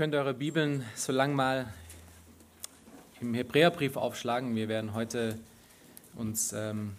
[0.00, 1.70] könnt eure Bibeln so lang mal
[3.20, 4.56] im Hebräerbrief aufschlagen.
[4.56, 5.38] Wir werden heute
[6.14, 6.92] uns ähm,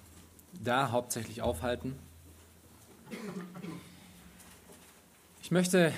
[0.64, 1.96] da hauptsächlich aufhalten.
[5.42, 5.92] Ich möchte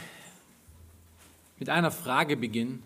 [1.60, 2.82] mit einer Frage beginnen.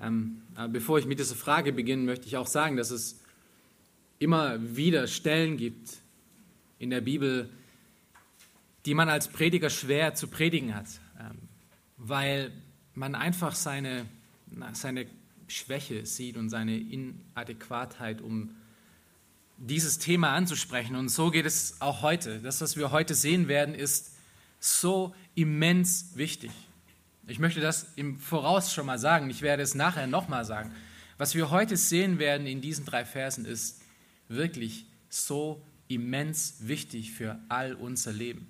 [0.00, 0.40] Ähm,
[0.70, 3.20] bevor ich mit dieser Frage beginne, möchte ich auch sagen, dass es
[4.18, 5.98] immer wieder Stellen gibt
[6.78, 7.50] in der Bibel,
[8.86, 10.86] die man als Prediger schwer zu predigen hat,
[11.20, 11.36] ähm,
[11.98, 12.50] weil
[13.00, 14.04] man einfach seine,
[14.74, 15.06] seine
[15.48, 18.50] Schwäche sieht und seine Inadäquatheit, um
[19.56, 20.94] dieses Thema anzusprechen.
[20.94, 22.40] Und so geht es auch heute.
[22.40, 24.12] Das, was wir heute sehen werden, ist
[24.60, 26.50] so immens wichtig.
[27.26, 29.30] Ich möchte das im Voraus schon mal sagen.
[29.30, 30.70] Ich werde es nachher nochmal sagen.
[31.16, 33.80] Was wir heute sehen werden in diesen drei Versen ist
[34.28, 38.46] wirklich so immens wichtig für all unser Leben.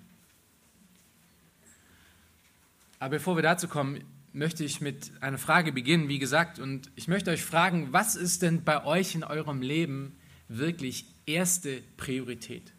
[2.99, 6.59] Aber bevor wir dazu kommen, möchte ich mit einer Frage beginnen, wie gesagt.
[6.59, 10.15] Und ich möchte euch fragen, was ist denn bei euch in eurem Leben
[10.47, 12.73] wirklich erste Priorität?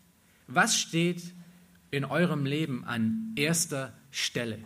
[0.46, 1.34] Was steht
[1.90, 4.58] in eurem Leben an erster Stelle?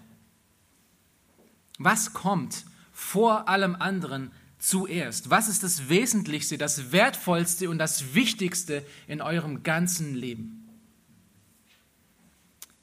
[1.78, 5.28] Was kommt vor allem anderen zuerst?
[5.28, 10.68] Was ist das Wesentlichste, das Wertvollste und das Wichtigste in eurem ganzen Leben?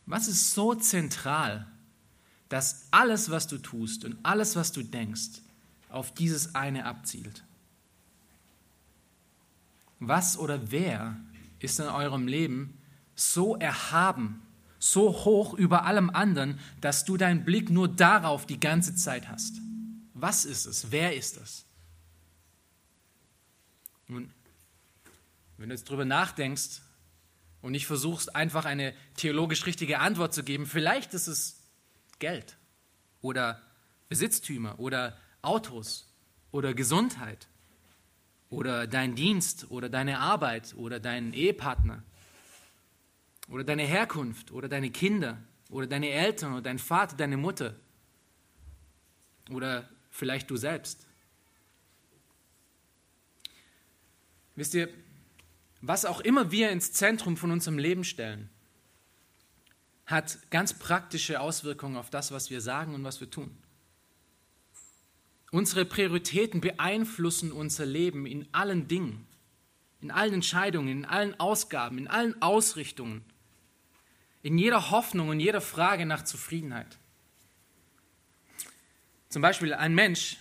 [0.06, 1.66] Was ist so zentral,
[2.54, 5.42] dass alles, was du tust und alles, was du denkst,
[5.90, 7.44] auf dieses eine abzielt?
[10.00, 11.20] Was oder wer
[11.58, 12.78] ist in eurem Leben
[13.16, 14.44] so erhaben,
[14.78, 19.56] so hoch über allem anderen, dass du deinen Blick nur darauf die ganze Zeit hast?
[20.14, 20.92] Was ist es?
[20.92, 21.66] Wer ist es?
[24.08, 24.32] Nun,
[25.58, 26.84] wenn du jetzt drüber nachdenkst
[27.64, 31.63] und nicht versuchst, einfach eine theologisch richtige Antwort zu geben, vielleicht ist es
[32.20, 32.58] Geld
[33.22, 33.62] oder
[34.10, 36.08] Besitztümer oder Autos
[36.52, 37.48] oder Gesundheit
[38.50, 42.04] oder dein Dienst oder deine Arbeit oder dein Ehepartner
[43.50, 45.38] oder deine Herkunft oder deine Kinder
[45.70, 47.76] oder deine Eltern oder dein Vater, deine Mutter
[49.50, 51.08] oder vielleicht du selbst.
[54.56, 54.90] Wisst ihr,
[55.82, 58.50] was auch immer wir ins Zentrum von unserem Leben stellen,
[60.14, 63.52] hat ganz praktische Auswirkungen auf das, was wir sagen und was wir tun.
[65.52, 69.28] Unsere Prioritäten beeinflussen unser Leben in allen Dingen,
[70.02, 73.24] in allen Entscheidungen, in allen Ausgaben, in allen Ausrichtungen,
[74.42, 76.98] in jeder Hoffnung und jeder Frage nach Zufriedenheit.
[79.30, 80.38] Zum Beispiel ein Mensch,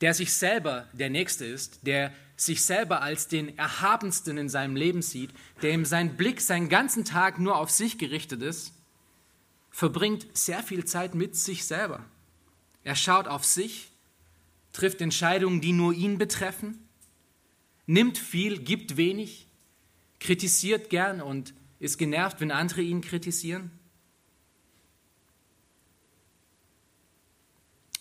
[0.00, 5.02] der sich selber der Nächste ist, der sich selber als den Erhabensten in seinem Leben
[5.02, 8.72] sieht, der ihm sein Blick seinen ganzen Tag nur auf sich gerichtet ist,
[9.78, 12.04] verbringt sehr viel Zeit mit sich selber.
[12.82, 13.92] Er schaut auf sich,
[14.72, 16.88] trifft Entscheidungen, die nur ihn betreffen,
[17.86, 19.46] nimmt viel, gibt wenig,
[20.18, 23.70] kritisiert gern und ist genervt, wenn andere ihn kritisieren.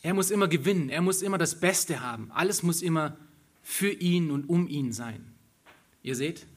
[0.02, 3.18] Er muss immer gewinnen, er muss immer das Beste haben, alles muss immer
[3.62, 5.36] für ihn und um ihn sein.
[6.02, 6.48] Ihr seht,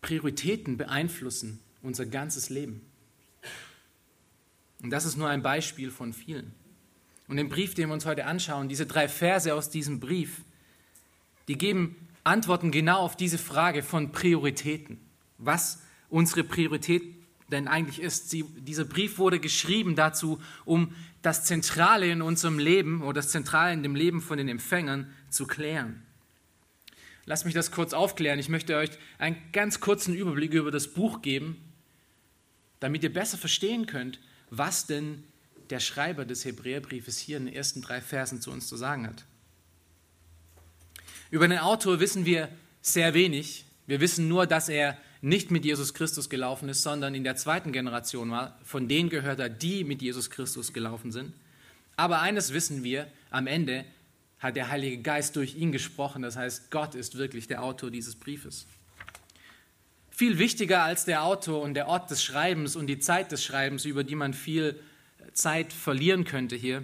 [0.00, 2.89] Prioritäten beeinflussen unser ganzes Leben.
[4.82, 6.54] Und das ist nur ein Beispiel von vielen.
[7.28, 10.42] Und im Brief, den wir uns heute anschauen, diese drei Verse aus diesem Brief,
[11.48, 14.98] die geben Antworten genau auf diese Frage von Prioritäten.
[15.38, 17.02] Was unsere Priorität
[17.50, 18.30] denn eigentlich ist.
[18.30, 23.72] Sie, dieser Brief wurde geschrieben dazu, um das Zentrale in unserem Leben oder das Zentrale
[23.72, 26.02] in dem Leben von den Empfängern zu klären.
[27.26, 28.38] Lasst mich das kurz aufklären.
[28.38, 31.56] Ich möchte euch einen ganz kurzen Überblick über das Buch geben,
[32.80, 34.18] damit ihr besser verstehen könnt,
[34.50, 35.24] was denn
[35.70, 39.24] der Schreiber des Hebräerbriefes hier in den ersten drei Versen zu uns zu sagen hat.
[41.30, 42.48] Über den Autor wissen wir
[42.82, 43.64] sehr wenig.
[43.86, 47.72] Wir wissen nur, dass er nicht mit Jesus Christus gelaufen ist, sondern in der zweiten
[47.72, 48.58] Generation war.
[48.64, 51.32] Von denen gehört er, die mit Jesus Christus gelaufen sind.
[51.96, 53.84] Aber eines wissen wir, am Ende
[54.38, 56.22] hat der Heilige Geist durch ihn gesprochen.
[56.22, 58.66] Das heißt, Gott ist wirklich der Autor dieses Briefes.
[60.20, 63.86] Viel wichtiger als der Autor und der Ort des Schreibens und die Zeit des Schreibens,
[63.86, 64.78] über die man viel
[65.32, 66.82] Zeit verlieren könnte hier,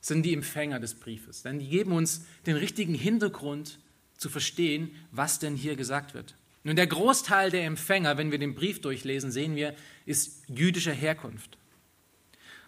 [0.00, 1.42] sind die Empfänger des Briefes.
[1.42, 3.78] Denn die geben uns den richtigen Hintergrund
[4.16, 6.34] zu verstehen, was denn hier gesagt wird.
[6.64, 9.74] Nun, der Großteil der Empfänger, wenn wir den Brief durchlesen, sehen wir,
[10.06, 11.58] ist jüdischer Herkunft.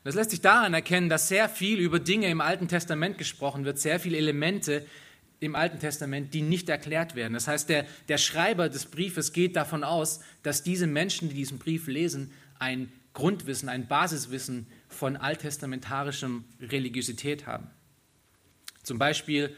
[0.03, 3.79] Das lässt sich daran erkennen, dass sehr viel über Dinge im Alten Testament gesprochen wird,
[3.79, 4.85] sehr viele Elemente
[5.41, 7.35] im Alten Testament, die nicht erklärt werden.
[7.35, 11.59] Das heißt, der, der Schreiber des Briefes geht davon aus, dass diese Menschen, die diesen
[11.59, 17.69] Brief lesen, ein Grundwissen, ein Basiswissen von alttestamentarischem Religiosität haben.
[18.83, 19.55] Zum Beispiel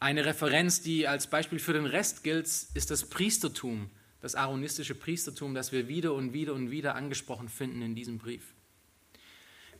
[0.00, 3.90] eine Referenz, die als Beispiel für den Rest gilt, ist das Priestertum,
[4.20, 8.54] das aaronistische Priestertum, das wir wieder und wieder und wieder angesprochen finden in diesem Brief.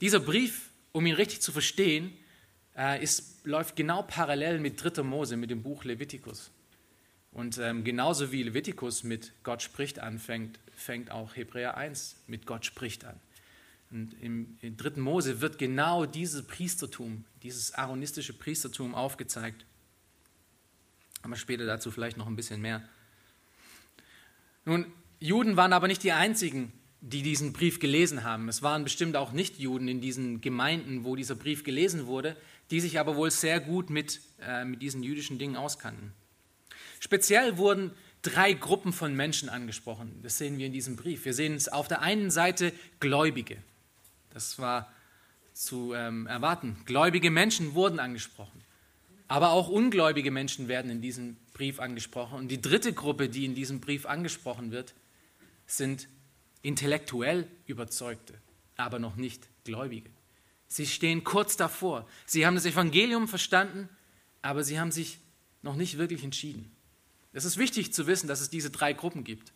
[0.01, 2.13] Dieser Brief, um ihn richtig zu verstehen,
[2.77, 5.03] äh, ist, läuft genau parallel mit 3.
[5.03, 6.51] Mose, mit dem Buch Levitikus.
[7.33, 12.65] Und ähm, genauso wie Levitikus mit Gott spricht anfängt, fängt auch Hebräer 1 mit Gott
[12.65, 13.21] spricht an.
[13.91, 15.01] Und im, im 3.
[15.01, 19.65] Mose wird genau dieses Priestertum, dieses aaronistische Priestertum aufgezeigt.
[21.23, 22.83] Aber später dazu vielleicht noch ein bisschen mehr.
[24.65, 24.87] Nun,
[25.21, 28.49] Juden waren aber nicht die einzigen, die diesen Brief gelesen haben.
[28.49, 32.37] Es waren bestimmt auch Nicht-Juden in diesen Gemeinden, wo dieser Brief gelesen wurde,
[32.71, 36.13] die sich aber wohl sehr gut mit, äh, mit diesen jüdischen Dingen auskannten.
[37.01, 37.93] Speziell wurden
[38.23, 40.21] drei Gruppen von Menschen angesprochen.
[40.23, 41.25] Das sehen wir in diesem Brief.
[41.25, 43.59] Wir sehen es auf der einen Seite Gläubige.
[44.31, 44.93] Das war
[45.53, 46.77] zu ähm, erwarten.
[46.85, 48.63] Gläubige Menschen wurden angesprochen.
[49.29, 52.39] Aber auch ungläubige Menschen werden in diesem Brief angesprochen.
[52.39, 54.95] Und die dritte Gruppe, die in diesem Brief angesprochen wird,
[55.67, 56.09] sind
[56.63, 58.35] intellektuell Überzeugte,
[58.77, 60.11] aber noch nicht Gläubige.
[60.69, 62.09] Sie stehen kurz davor.
[62.27, 63.89] Sie haben das Evangelium verstanden,
[64.43, 65.19] aber sie haben sich
[65.63, 66.71] noch nicht wirklich entschieden.
[67.33, 69.53] Es ist wichtig zu wissen, dass es diese drei Gruppen gibt.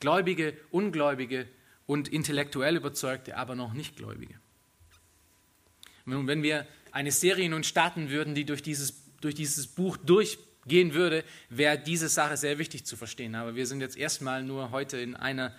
[0.00, 1.46] Gläubige, Ungläubige
[1.86, 4.34] und intellektuell Überzeugte, aber noch nicht Gläubige.
[6.06, 10.94] Nun, wenn wir eine Serie nun starten würden, die durch dieses, durch dieses Buch durchgehen
[10.94, 13.34] würde, wäre diese Sache sehr wichtig zu verstehen.
[13.34, 15.54] Aber wir sind jetzt erstmal nur heute in einer,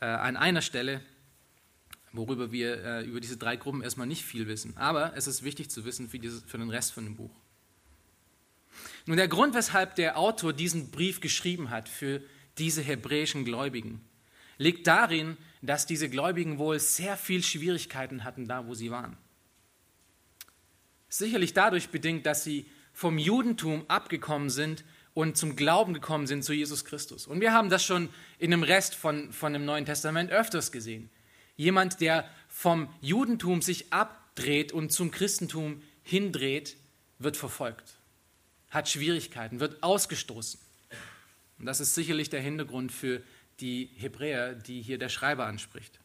[0.00, 1.00] äh, an einer Stelle,
[2.12, 4.76] worüber wir äh, über diese drei Gruppen erstmal nicht viel wissen.
[4.76, 7.30] Aber es ist wichtig zu wissen für, dieses, für den Rest von dem Buch.
[9.06, 12.22] Nun, der Grund, weshalb der Autor diesen Brief geschrieben hat für
[12.58, 14.00] diese hebräischen Gläubigen,
[14.58, 19.16] liegt darin, dass diese Gläubigen wohl sehr viel Schwierigkeiten hatten, da wo sie waren.
[21.08, 26.52] Sicherlich dadurch bedingt, dass sie vom Judentum abgekommen sind und zum Glauben gekommen sind zu
[26.52, 27.26] Jesus Christus.
[27.26, 31.10] Und wir haben das schon in dem Rest von, von dem Neuen Testament öfters gesehen.
[31.56, 36.76] Jemand, der vom Judentum sich abdreht und zum Christentum hindreht,
[37.18, 37.94] wird verfolgt,
[38.70, 40.60] hat Schwierigkeiten, wird ausgestoßen.
[41.58, 43.22] Und das ist sicherlich der Hintergrund für
[43.60, 45.98] die Hebräer, die hier der Schreiber anspricht.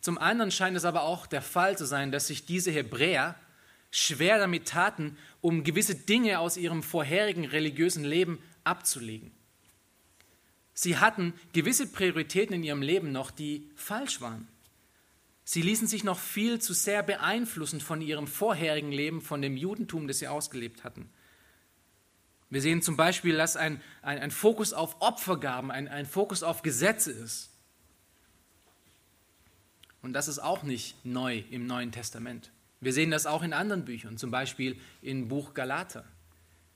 [0.00, 3.36] Zum anderen scheint es aber auch der Fall zu sein, dass sich diese Hebräer
[3.90, 9.30] schwer damit taten, um gewisse Dinge aus ihrem vorherigen religiösen Leben abzulegen.
[10.74, 14.48] Sie hatten gewisse Prioritäten in ihrem Leben noch, die falsch waren.
[15.44, 20.08] Sie ließen sich noch viel zu sehr beeinflussen von ihrem vorherigen Leben, von dem Judentum,
[20.08, 21.08] das sie ausgelebt hatten.
[22.50, 26.62] Wir sehen zum Beispiel, dass ein, ein, ein Fokus auf Opfergaben, ein, ein Fokus auf
[26.62, 27.50] Gesetze ist.
[30.02, 32.50] Und das ist auch nicht neu im Neuen Testament.
[32.80, 36.04] Wir sehen das auch in anderen Büchern, zum Beispiel im Buch Galater.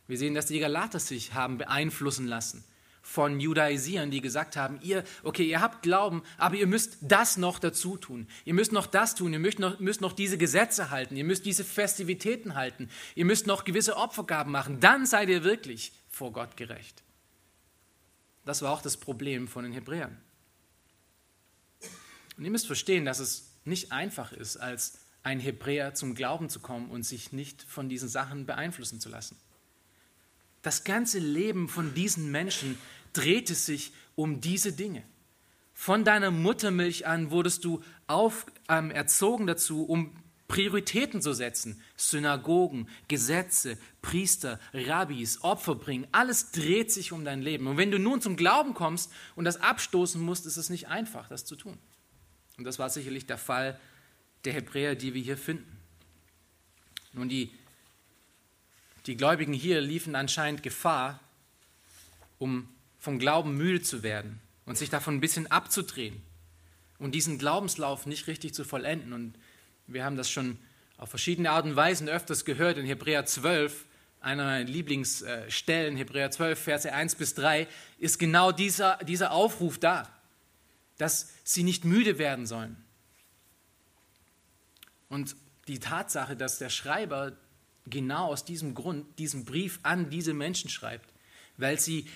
[0.06, 2.64] Wir sehen, dass die Galater sich haben beeinflussen lassen
[3.02, 7.58] von Judaisieren, die gesagt haben, ihr, okay, ihr habt Glauben, aber ihr müsst das noch
[7.58, 8.26] dazu tun.
[8.44, 11.46] Ihr müsst noch das tun, ihr müsst noch, müsst noch diese Gesetze halten, ihr müsst
[11.46, 16.56] diese Festivitäten halten, ihr müsst noch gewisse Opfergaben machen, dann seid ihr wirklich vor Gott
[16.56, 17.02] gerecht.
[18.44, 20.16] Das war auch das Problem von den Hebräern.
[22.36, 26.60] Und ihr müsst verstehen, dass es nicht einfach ist, als ein Hebräer zum Glauben zu
[26.60, 29.36] kommen und sich nicht von diesen Sachen beeinflussen zu lassen.
[30.62, 32.78] Das ganze Leben von diesen Menschen
[33.12, 35.02] drehte sich um diese Dinge.
[35.72, 40.12] Von deiner Muttermilch an wurdest du auf, ähm, erzogen dazu, um
[40.48, 41.80] Prioritäten zu setzen.
[41.94, 46.08] Synagogen, Gesetze, Priester, Rabbis, Opfer bringen.
[46.10, 47.66] Alles dreht sich um dein Leben.
[47.66, 51.28] Und wenn du nun zum Glauben kommst und das abstoßen musst, ist es nicht einfach,
[51.28, 51.78] das zu tun.
[52.56, 53.78] Und das war sicherlich der Fall
[54.44, 55.76] der Hebräer, die wir hier finden.
[57.12, 57.52] Nun, die,
[59.06, 61.20] die Gläubigen hier liefen anscheinend Gefahr,
[62.38, 66.22] um vom Glauben müde zu werden und sich davon ein bisschen abzudrehen
[66.98, 69.12] und diesen Glaubenslauf nicht richtig zu vollenden.
[69.12, 69.34] Und
[69.86, 70.58] wir haben das schon
[70.96, 73.84] auf verschiedene Arten und Weisen öfters gehört in Hebräer 12,
[74.20, 80.08] einer meiner Lieblingsstellen, Hebräer 12, Verse 1 bis 3, ist genau dieser, dieser Aufruf da,
[80.98, 82.76] dass sie nicht müde werden sollen.
[85.08, 85.36] Und
[85.68, 87.32] die Tatsache, dass der Schreiber
[87.90, 91.12] genau aus diesem Grund diesen Brief an diese Menschen schreibt,
[91.56, 92.06] weil sie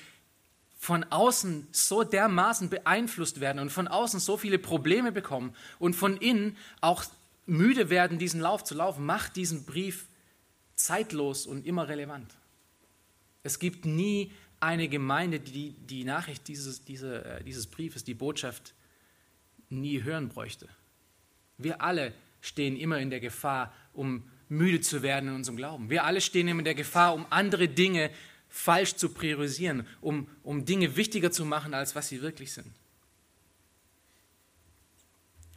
[0.78, 6.16] von außen so dermaßen beeinflusst werden und von außen so viele Probleme bekommen und von
[6.16, 7.04] innen auch
[7.46, 10.06] müde werden, diesen Lauf zu laufen, macht diesen Brief
[10.74, 12.34] zeitlos und immer relevant.
[13.44, 18.74] Es gibt nie eine Gemeinde, die die Nachricht dieses, diese, äh, dieses Briefes, die Botschaft
[19.68, 20.68] nie hören bräuchte.
[21.58, 25.90] Wir alle stehen immer in der Gefahr, um müde zu werden in unserem Glauben.
[25.90, 28.10] Wir alle stehen in der Gefahr, um andere Dinge
[28.48, 32.70] falsch zu priorisieren, um, um Dinge wichtiger zu machen, als was sie wirklich sind.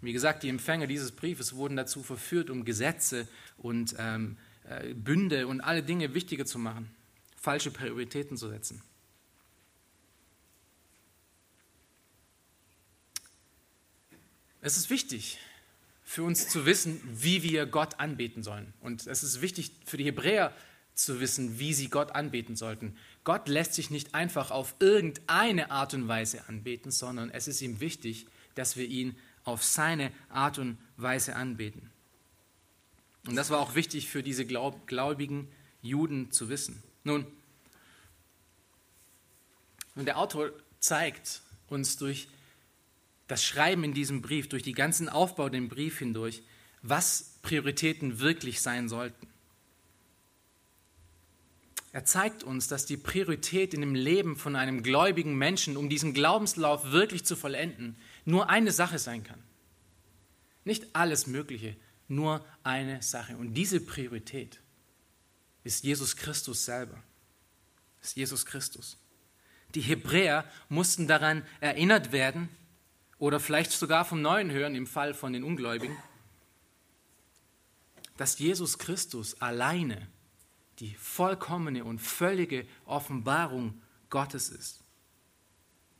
[0.01, 4.37] Wie gesagt, die Empfänger dieses Briefes wurden dazu verführt, um Gesetze und ähm,
[4.69, 6.89] äh, Bünde und alle Dinge wichtiger zu machen,
[7.35, 8.81] falsche Prioritäten zu setzen.
[14.61, 15.37] Es ist wichtig
[16.05, 18.73] für uns zu wissen, wie wir Gott anbeten sollen.
[18.79, 20.53] Und es ist wichtig für die Hebräer
[20.93, 22.95] zu wissen, wie sie Gott anbeten sollten.
[23.23, 27.81] Gott lässt sich nicht einfach auf irgendeine Art und Weise anbeten, sondern es ist ihm
[27.81, 31.91] wichtig, dass wir ihn auf seine Art und Weise anbeten.
[33.27, 35.49] Und das war auch wichtig für diese gläubigen
[35.81, 36.81] Juden zu wissen.
[37.03, 37.25] Nun,
[39.95, 42.27] und der Autor zeigt uns durch
[43.27, 46.43] das Schreiben in diesem Brief, durch den ganzen Aufbau den Brief hindurch,
[46.81, 49.27] was Prioritäten wirklich sein sollten.
[51.91, 56.13] Er zeigt uns, dass die Priorität in dem Leben von einem gläubigen Menschen, um diesen
[56.13, 59.41] Glaubenslauf wirklich zu vollenden, nur eine Sache sein kann.
[60.65, 61.77] Nicht alles Mögliche,
[62.09, 63.37] nur eine Sache.
[63.37, 64.59] Und diese Priorität
[65.63, 67.01] ist Jesus Christus selber.
[68.01, 68.97] Ist Jesus Christus.
[69.73, 72.49] Die Hebräer mussten daran erinnert werden,
[73.19, 75.97] oder vielleicht sogar vom Neuen hören im Fall von den Ungläubigen,
[78.17, 80.07] dass Jesus Christus alleine
[80.79, 84.83] die vollkommene und völlige Offenbarung Gottes ist.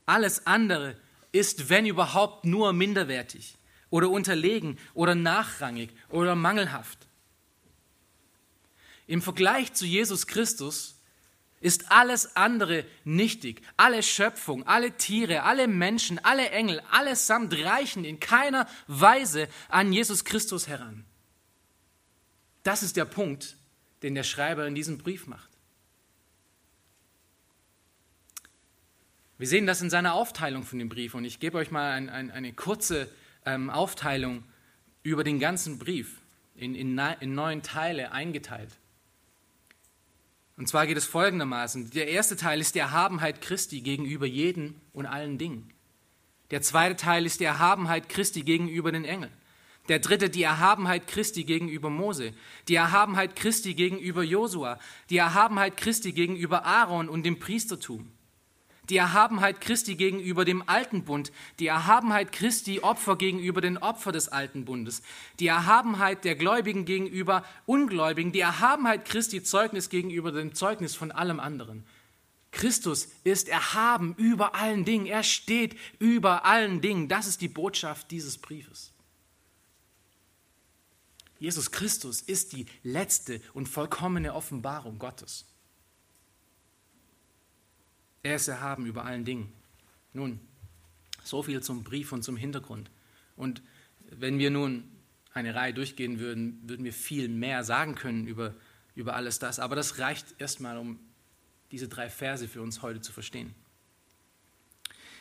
[0.06, 0.98] Alles andere
[1.32, 3.58] ist, wenn überhaupt, nur minderwertig
[3.90, 7.08] oder unterlegen oder nachrangig oder mangelhaft.
[9.08, 10.95] Im Vergleich zu Jesus Christus
[11.66, 13.64] ist alles andere nichtig.
[13.76, 20.26] Alle Schöpfung, alle Tiere, alle Menschen, alle Engel, allesamt reichen in keiner Weise an Jesus
[20.26, 21.06] Christus heran.
[22.62, 23.58] Das ist der Punkt,
[24.04, 25.50] den der Schreiber in diesem Brief macht.
[29.40, 32.10] Wir sehen das in seiner Aufteilung von dem Brief und ich gebe euch mal ein,
[32.10, 33.10] ein, eine kurze
[33.44, 34.44] ähm, Aufteilung
[35.02, 36.22] über den ganzen Brief
[36.56, 38.70] in, in, in neun Teile eingeteilt.
[40.58, 41.90] Und zwar geht es folgendermaßen.
[41.92, 45.74] Der erste Teil ist die Erhabenheit Christi gegenüber jedem und allen Dingen.
[46.52, 49.34] Der zweite Teil ist die Erhabenheit Christi gegenüber den Engeln.
[49.88, 52.34] Der dritte die Erhabenheit Christi gegenüber Mose,
[52.68, 58.12] die Erhabenheit Christi gegenüber Josua, die Erhabenheit Christi gegenüber Aaron und dem Priestertum
[58.90, 64.28] die Erhabenheit Christi gegenüber dem alten Bund, die Erhabenheit Christi Opfer gegenüber den Opfern des
[64.28, 65.02] alten Bundes,
[65.40, 71.40] die Erhabenheit der Gläubigen gegenüber Ungläubigen, die Erhabenheit Christi Zeugnis gegenüber dem Zeugnis von allem
[71.40, 71.86] anderen.
[72.52, 77.10] Christus ist erhaben über allen Dingen, er steht über allen Dingen.
[77.10, 78.94] Das ist die Botschaft dieses Briefes.
[81.38, 85.46] Jesus Christus ist die letzte und vollkommene Offenbarung Gottes.
[88.26, 89.54] Er ist erhaben über allen Dingen.
[90.12, 90.40] Nun,
[91.24, 92.90] so viel zum Brief und zum Hintergrund.
[93.36, 93.62] Und
[94.00, 94.84] wenn wir nun
[95.36, 98.56] eine Reihe durchgehen würden, würden wir viel mehr sagen können über,
[98.96, 99.60] über alles das.
[99.60, 101.00] Aber das reicht erstmal, um
[101.70, 103.54] diese drei Verse für uns heute zu verstehen.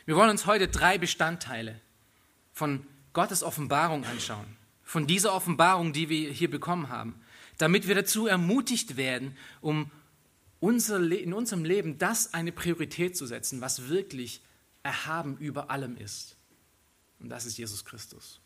[0.05, 1.79] Wir wollen uns heute drei Bestandteile
[2.53, 4.47] von Gottes Offenbarung anschauen.
[4.81, 7.21] Von dieser Offenbarung, die wir hier bekommen haben.
[7.59, 9.91] Damit wir dazu ermutigt werden, um
[10.61, 14.41] in unserem Leben das eine Priorität zu setzen, was wirklich
[14.83, 16.37] erhaben über allem ist.
[17.19, 18.39] Und das ist Jesus Christus.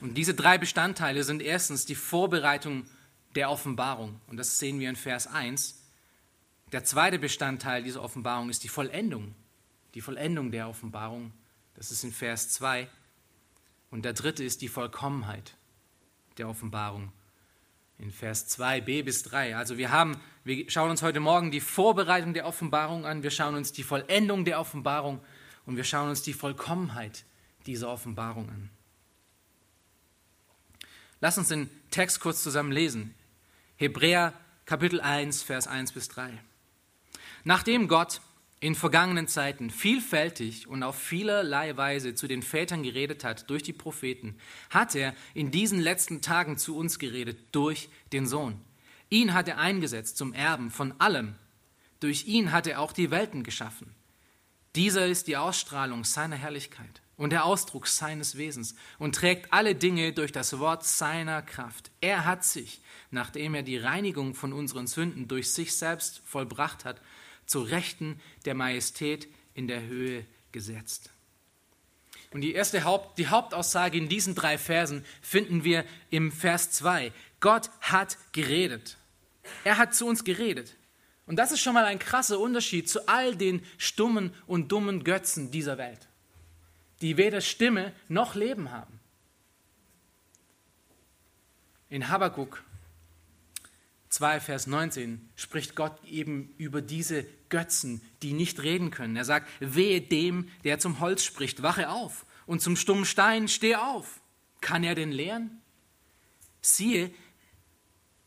[0.00, 2.86] Und diese drei Bestandteile sind erstens die Vorbereitung
[3.34, 4.20] der Offenbarung.
[4.28, 5.82] Und das sehen wir in Vers 1.
[6.72, 9.34] Der zweite Bestandteil dieser Offenbarung ist die Vollendung.
[9.94, 11.32] Die Vollendung der Offenbarung.
[11.74, 12.88] Das ist in Vers 2.
[13.90, 15.56] Und der dritte ist die Vollkommenheit
[16.36, 17.12] der Offenbarung
[17.98, 19.56] in Vers 2b bis 3.
[19.56, 23.54] Also wir haben, wir schauen uns heute Morgen die Vorbereitung der Offenbarung an, wir schauen
[23.54, 25.20] uns die Vollendung der Offenbarung
[25.66, 27.24] und wir schauen uns die Vollkommenheit
[27.66, 28.70] dieser Offenbarung an.
[31.20, 33.14] Lass uns den Text kurz zusammen lesen.
[33.76, 34.32] Hebräer
[34.66, 36.32] Kapitel 1, Vers 1 bis 3.
[37.44, 38.20] Nachdem Gott
[38.60, 43.72] in vergangenen Zeiten vielfältig und auf vielerlei Weise zu den Vätern geredet hat durch die
[43.72, 44.36] Propheten,
[44.70, 48.60] hat er in diesen letzten Tagen zu uns geredet durch den Sohn.
[49.10, 51.34] Ihn hat er eingesetzt zum Erben von allem.
[52.00, 53.94] Durch ihn hat er auch die Welten geschaffen.
[54.74, 60.12] Dieser ist die Ausstrahlung seiner Herrlichkeit und der Ausdruck seines Wesens und trägt alle Dinge
[60.12, 61.90] durch das Wort seiner Kraft.
[62.00, 67.00] Er hat sich, nachdem er die Reinigung von unseren Sünden durch sich selbst vollbracht hat,
[67.48, 71.10] zu Rechten der Majestät in der Höhe gesetzt.
[72.30, 77.10] Und die erste Haupt, die Hauptaussage in diesen drei Versen finden wir im Vers 2.
[77.40, 78.98] Gott hat geredet.
[79.64, 80.76] Er hat zu uns geredet.
[81.26, 85.50] Und das ist schon mal ein krasser Unterschied zu all den stummen und dummen Götzen
[85.50, 86.06] dieser Welt,
[87.00, 89.00] die weder Stimme noch Leben haben.
[91.88, 92.62] In Habakkuk
[94.10, 99.16] 2, Vers 19 spricht Gott eben über diese Götzen, die nicht reden können.
[99.16, 103.76] Er sagt, wehe dem, der zum Holz spricht, wache auf und zum stummen Stein, steh
[103.76, 104.20] auf.
[104.60, 105.60] Kann er denn lehren?
[106.62, 107.12] Siehe,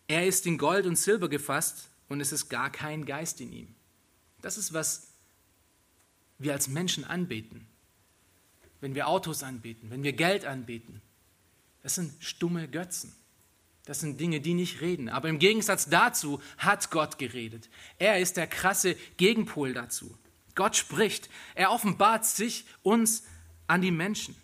[0.07, 3.75] er ist in Gold und Silber gefasst und es ist gar kein Geist in ihm.
[4.41, 5.07] Das ist, was
[6.37, 7.67] wir als Menschen anbeten.
[8.79, 11.01] Wenn wir Autos anbeten, wenn wir Geld anbeten.
[11.83, 13.15] Das sind stumme Götzen.
[13.85, 15.09] Das sind Dinge, die nicht reden.
[15.09, 17.69] Aber im Gegensatz dazu hat Gott geredet.
[17.97, 20.15] Er ist der krasse Gegenpol dazu.
[20.53, 21.29] Gott spricht.
[21.55, 23.23] Er offenbart sich uns
[23.67, 24.35] an die Menschen.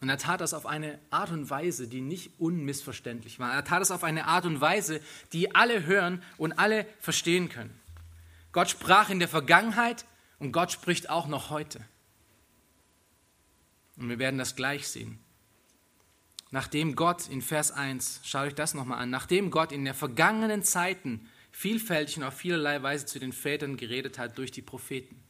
[0.00, 3.52] Und er tat das auf eine Art und Weise, die nicht unmissverständlich war.
[3.52, 5.00] Er tat es auf eine Art und Weise,
[5.32, 7.78] die alle hören und alle verstehen können.
[8.52, 10.06] Gott sprach in der Vergangenheit
[10.38, 11.80] und Gott spricht auch noch heute.
[13.96, 15.18] Und wir werden das gleich sehen
[16.50, 20.62] nachdem Gott in Vers 1, schaut euch das nochmal an, nachdem Gott in der vergangenen
[20.62, 25.20] Zeiten vielfältig und auf vielerlei Weise zu den Vätern geredet hat durch die Propheten.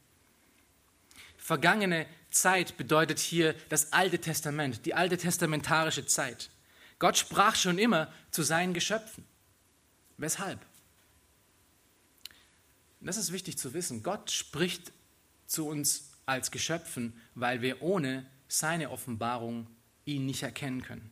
[1.37, 6.49] Vergangene Zeit bedeutet hier das Alte Testament, die alte testamentarische Zeit.
[6.99, 9.23] Gott sprach schon immer zu seinen Geschöpfen.
[10.17, 10.59] Weshalb?
[12.99, 14.03] Das ist wichtig zu wissen.
[14.03, 14.91] Gott spricht
[15.45, 19.67] zu uns als Geschöpfen, weil wir ohne seine Offenbarung
[20.07, 21.11] ihn nicht erkennen können.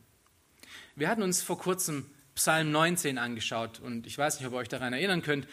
[0.96, 4.68] Wir hatten uns vor kurzem Psalm 19 angeschaut und ich weiß nicht, ob ihr euch
[4.68, 5.46] daran erinnern könnt.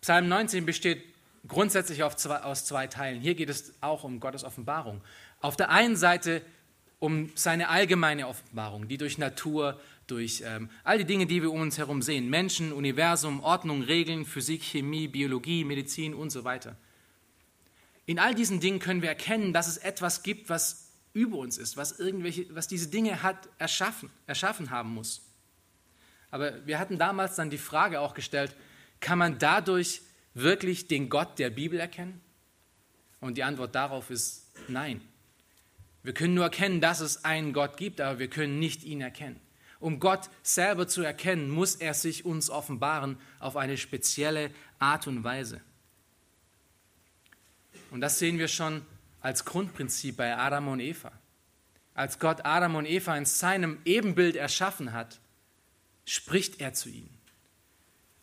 [0.00, 1.02] Psalm 19 besteht
[1.46, 3.20] grundsätzlich zwei, aus zwei Teilen.
[3.20, 5.00] Hier geht es auch um Gottes Offenbarung.
[5.40, 6.42] Auf der einen Seite
[6.98, 11.60] um seine allgemeine Offenbarung, die durch Natur, durch ähm, all die Dinge, die wir um
[11.60, 16.76] uns herum sehen, Menschen, Universum, Ordnung, Regeln, Physik, Chemie, Biologie, Medizin und so weiter.
[18.06, 20.81] In all diesen Dingen können wir erkennen, dass es etwas gibt, was
[21.12, 25.22] über uns ist, was, irgendwelche, was diese Dinge hat erschaffen, erschaffen haben muss.
[26.30, 28.56] Aber wir hatten damals dann die Frage auch gestellt,
[29.00, 30.00] kann man dadurch
[30.34, 32.20] wirklich den Gott der Bibel erkennen?
[33.20, 35.00] Und die Antwort darauf ist nein.
[36.02, 39.40] Wir können nur erkennen, dass es einen Gott gibt, aber wir können nicht ihn erkennen.
[39.78, 45.24] Um Gott selber zu erkennen, muss er sich uns offenbaren auf eine spezielle Art und
[45.24, 45.60] Weise.
[47.90, 48.82] Und das sehen wir schon
[49.22, 51.12] als Grundprinzip bei Adam und Eva.
[51.94, 55.20] Als Gott Adam und Eva in seinem Ebenbild erschaffen hat,
[56.04, 57.18] spricht er zu ihnen.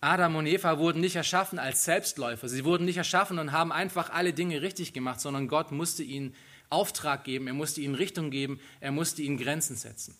[0.02, 2.48] Adam und Eva wurden nicht erschaffen als Selbstläufer.
[2.48, 6.34] Sie wurden nicht erschaffen und haben einfach alle Dinge richtig gemacht, sondern Gott musste ihnen
[6.70, 10.16] Auftrag geben, er musste ihnen Richtung geben, er musste ihnen Grenzen setzen.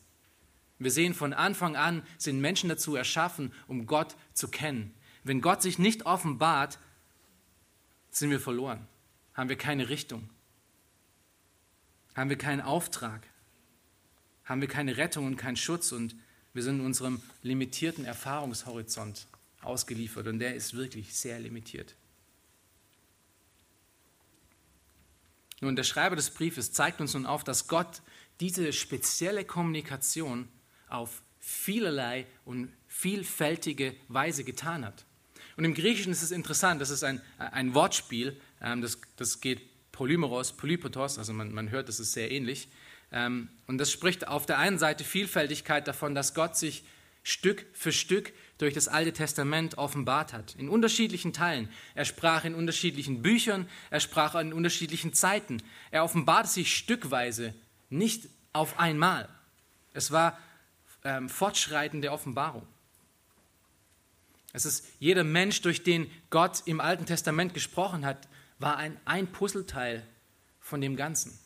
[0.80, 4.94] Wir sehen, von Anfang an sind Menschen dazu erschaffen, um Gott zu kennen.
[5.24, 6.80] Wenn Gott sich nicht offenbart,
[8.10, 8.88] sind wir verloren,
[9.34, 10.30] haben wir keine Richtung,
[12.16, 13.28] haben wir keinen Auftrag,
[14.44, 16.16] haben wir keine Rettung und keinen Schutz und
[16.54, 19.28] wir sind in unserem limitierten Erfahrungshorizont
[19.62, 21.96] ausgeliefert und der ist wirklich sehr limitiert.
[25.62, 28.02] Nun, der Schreiber des Briefes zeigt uns nun auf, dass Gott
[28.40, 30.48] diese spezielle Kommunikation
[30.88, 35.06] auf vielerlei und vielfältige Weise getan hat.
[35.58, 39.62] Und im Griechischen ist es interessant, das ist ein, ein Wortspiel, ähm, das, das geht
[40.00, 42.70] Polymeros, Polypotos, also man, man hört, das ist sehr ähnlich.
[43.12, 46.86] Ähm, und das spricht auf der einen Seite Vielfältigkeit davon, dass Gott sich
[47.22, 51.68] Stück für Stück durch das Alte Testament offenbart hat, in unterschiedlichen Teilen.
[51.96, 55.62] Er sprach in unterschiedlichen Büchern, er sprach in unterschiedlichen Zeiten.
[55.92, 57.54] Er offenbarte sich stückweise,
[57.90, 59.28] nicht auf einmal.
[59.92, 60.40] Es war
[61.04, 62.66] ähm, fortschreitende Offenbarung.
[64.54, 69.32] Es ist jeder Mensch, durch den Gott im Alten Testament gesprochen hat, war ein, ein
[69.32, 70.06] Puzzleteil
[70.60, 71.38] von dem Ganzen.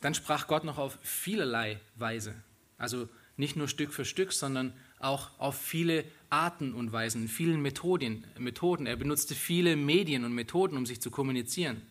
[0.00, 2.34] Dann sprach Gott noch auf vielerlei Weise.
[2.78, 8.26] Also nicht nur Stück für Stück, sondern auch auf viele Arten und Weisen, vielen Methoden,
[8.38, 8.86] Methoden.
[8.86, 11.82] Er benutzte viele Medien und Methoden, um sich zu kommunizieren.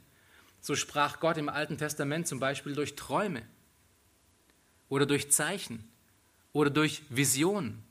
[0.61, 3.43] So sprach Gott im Alten Testament zum Beispiel durch Träume
[4.89, 5.87] oder durch Zeichen
[6.51, 7.83] oder durch Visionen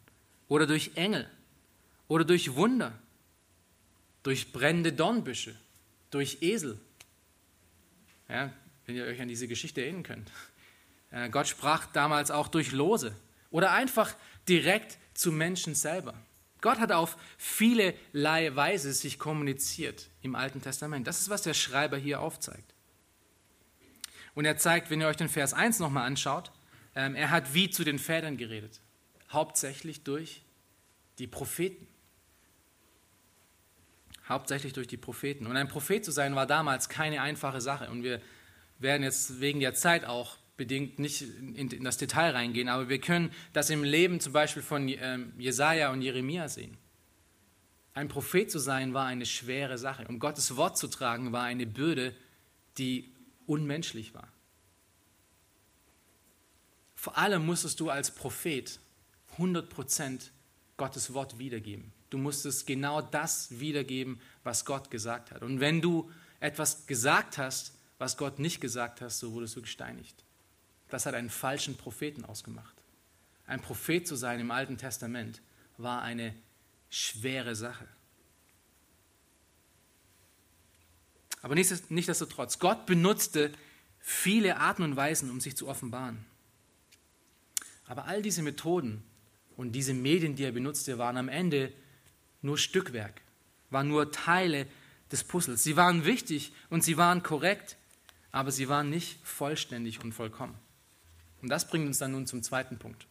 [0.49, 1.29] oder durch Engel
[2.09, 2.99] oder durch Wunder,
[4.23, 5.55] durch brennende Dornbüsche,
[6.11, 6.81] durch Esel.
[8.29, 8.53] Ja,
[8.87, 10.31] wenn ihr euch an diese Geschichte erinnern könnt.
[11.11, 13.15] Äh, Gott sprach damals auch durch Lose
[13.51, 14.15] oder einfach
[14.49, 16.15] direkt zu Menschen selber.
[16.61, 21.07] Gott hat auf vielerlei Weise sich kommuniziert im Alten Testament.
[21.07, 22.75] Das ist, was der Schreiber hier aufzeigt.
[24.35, 26.51] Und er zeigt, wenn ihr euch den Vers 1 nochmal anschaut,
[26.95, 28.81] ähm, er hat wie zu den Vätern geredet.
[29.31, 30.43] Hauptsächlich durch
[31.19, 31.87] die Propheten.
[34.29, 35.47] Hauptsächlich durch die Propheten.
[35.47, 37.91] Und ein Prophet zu sein war damals keine einfache Sache.
[37.91, 38.21] Und wir
[38.79, 43.33] werden jetzt wegen der Zeit auch bedingt nicht in, das Detail reingehen, aber wir können
[43.55, 46.77] das im Leben zum Beispiel von ähm, Jesaja und Jeremia sehen.
[47.95, 51.67] Ein Prophet zu sein war eine schwere Sache und Gottes Wort zu tragen war eine
[51.67, 52.15] Bürde,
[52.77, 53.11] die
[53.47, 54.29] unmenschlich war.
[56.95, 58.81] Vor allem musstest du als Prophet
[59.39, 60.31] 100%
[60.77, 61.93] Gottes Wort wiedergeben.
[62.11, 65.43] Du musstest genau das wiedergeben, was Gott gesagt hat.
[65.43, 70.25] Und wenn du etwas gesagt hast, was Gott nicht gesagt hat, so wurdest du gesteinigt.
[70.89, 72.75] Das hat einen falschen Propheten ausgemacht.
[73.47, 75.41] Ein Prophet zu sein im Alten Testament
[75.77, 76.35] war eine
[76.91, 77.87] schwere Sache.
[81.43, 83.53] Aber nichtsdestotrotz, Gott benutzte
[84.01, 86.25] viele Arten und Weisen, um sich zu offenbaren.
[87.87, 89.03] Aber all diese Methoden
[89.57, 91.73] und diese Medien, die er benutzte, waren am Ende
[92.43, 93.21] nur Stückwerk,
[93.71, 94.67] waren nur Teile
[95.11, 95.63] des Puzzles.
[95.63, 97.77] Sie waren wichtig und sie waren korrekt,
[98.31, 100.55] aber sie waren nicht vollständig und vollkommen.
[101.43, 103.07] Und das bringt uns dann nun zum zweiten Punkt.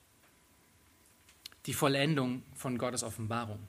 [1.65, 3.59] Die Vollendung von Gottes Offenbarung.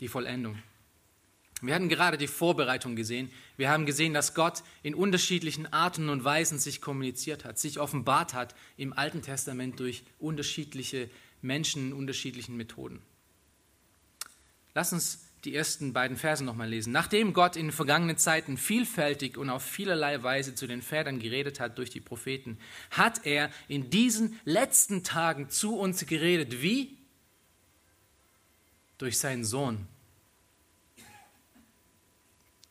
[0.00, 0.58] Die Vollendung.
[1.62, 3.30] Wir hatten gerade die Vorbereitung gesehen.
[3.56, 8.34] Wir haben gesehen, dass Gott in unterschiedlichen Arten und Weisen sich kommuniziert hat, sich offenbart
[8.34, 11.08] hat im Alten Testament durch unterschiedliche
[11.40, 13.00] Menschen unterschiedlichen Methoden.
[14.76, 16.92] Lass uns die ersten beiden Verse nochmal lesen.
[16.92, 21.78] Nachdem Gott in vergangenen Zeiten vielfältig und auf vielerlei Weise zu den Vätern geredet hat
[21.78, 22.58] durch die Propheten,
[22.90, 26.60] hat er in diesen letzten Tagen zu uns geredet.
[26.60, 26.98] Wie?
[28.98, 29.88] Durch seinen Sohn.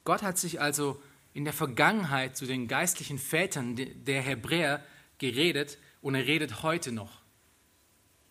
[0.03, 1.01] Gott hat sich also
[1.33, 4.85] in der Vergangenheit zu den geistlichen Vätern der Hebräer
[5.17, 7.24] geredet und er redet heute noch.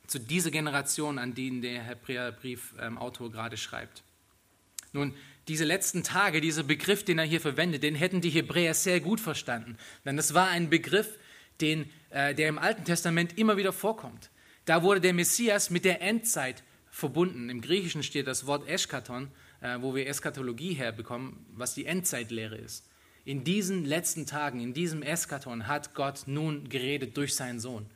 [0.07, 4.03] Zu dieser Generation, an denen der Hebräerbriefautor gerade schreibt.
[4.93, 5.15] Nun,
[5.49, 9.21] diese letzten Tage, dieser Begriff, den er hier verwendet, den hätten die Hebräer sehr gut
[9.21, 9.77] verstanden.
[10.05, 11.19] Denn das war ein Begriff,
[11.61, 14.31] den, äh, der im Alten Testament immer wieder vorkommt.
[14.65, 17.51] Da wurde der Messias mit der Endzeit verbunden.
[17.51, 19.29] Im Griechischen steht das Wort Eschkaton,
[19.61, 22.89] äh, wo wir Eschatologie herbekommen, was die Endzeitlehre ist.
[23.25, 27.87] In diesen letzten Tagen, in diesem Eskaton hat Gott nun geredet durch seinen Sohn.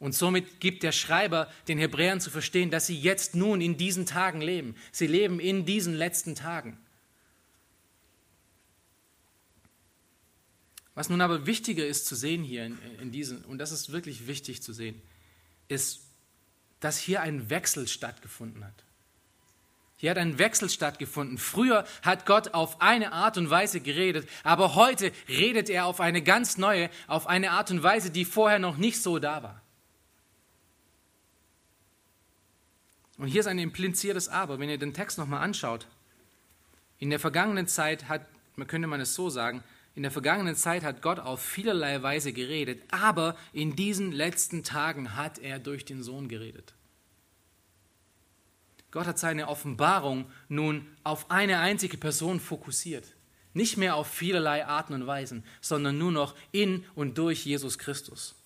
[0.00, 4.06] Und somit gibt der Schreiber den Hebräern zu verstehen, dass sie jetzt nun in diesen
[4.06, 4.76] Tagen leben.
[4.92, 6.78] Sie leben in diesen letzten Tagen.
[10.94, 14.26] Was nun aber wichtiger ist zu sehen hier in, in diesen, und das ist wirklich
[14.26, 15.00] wichtig zu sehen,
[15.68, 16.00] ist,
[16.80, 18.84] dass hier ein Wechsel stattgefunden hat.
[19.96, 21.38] Hier hat ein Wechsel stattgefunden.
[21.38, 26.22] Früher hat Gott auf eine Art und Weise geredet, aber heute redet er auf eine
[26.22, 29.60] ganz neue, auf eine Art und Weise, die vorher noch nicht so da war.
[33.18, 35.86] Und hier ist ein impliziertes Aber, wenn ihr den Text nochmal anschaut.
[36.98, 38.26] In der vergangenen Zeit hat,
[38.56, 39.62] man könnte man es so sagen,
[39.94, 45.16] in der vergangenen Zeit hat Gott auf vielerlei Weise geredet, aber in diesen letzten Tagen
[45.16, 46.74] hat er durch den Sohn geredet.
[48.92, 53.14] Gott hat seine Offenbarung nun auf eine einzige Person fokussiert.
[53.54, 58.36] Nicht mehr auf vielerlei Arten und Weisen, sondern nur noch in und durch Jesus Christus.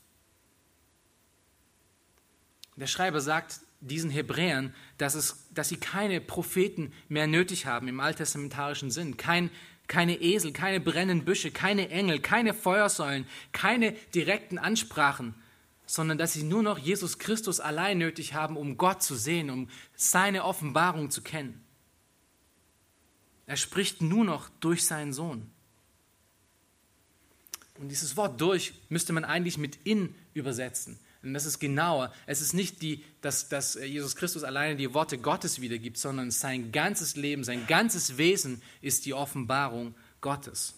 [2.76, 8.00] Der Schreiber sagt diesen Hebräern, dass, es, dass sie keine Propheten mehr nötig haben im
[8.00, 9.16] alttestamentarischen Sinn.
[9.16, 9.50] Kein,
[9.88, 15.34] keine Esel, keine brennenden Büsche, keine Engel, keine Feuersäulen, keine direkten Ansprachen,
[15.84, 19.68] sondern dass sie nur noch Jesus Christus allein nötig haben, um Gott zu sehen, um
[19.94, 21.62] seine Offenbarung zu kennen.
[23.46, 25.50] Er spricht nur noch durch seinen Sohn.
[27.78, 30.98] Und dieses Wort durch müsste man eigentlich mit in übersetzen.
[31.22, 32.12] Und das ist genauer.
[32.26, 36.72] Es ist nicht, die, dass, dass Jesus Christus alleine die Worte Gottes wiedergibt, sondern sein
[36.72, 40.74] ganzes Leben, sein ganzes Wesen ist die Offenbarung Gottes.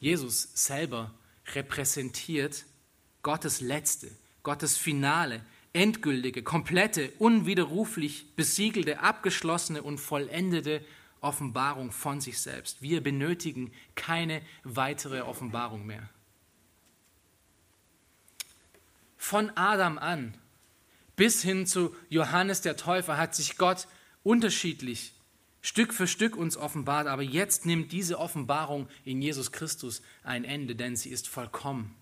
[0.00, 1.14] Jesus selber
[1.54, 2.64] repräsentiert
[3.22, 4.10] Gottes letzte,
[4.42, 10.82] Gottes finale, endgültige, komplette, unwiderruflich besiegelte, abgeschlossene und vollendete
[11.20, 12.80] Offenbarung von sich selbst.
[12.80, 16.08] Wir benötigen keine weitere Offenbarung mehr.
[19.26, 20.38] Von Adam an
[21.16, 23.88] bis hin zu Johannes der Täufer hat sich Gott
[24.22, 25.14] unterschiedlich
[25.62, 30.76] Stück für Stück uns offenbart, aber jetzt nimmt diese Offenbarung in Jesus Christus ein Ende,
[30.76, 31.96] denn sie ist vollkommen.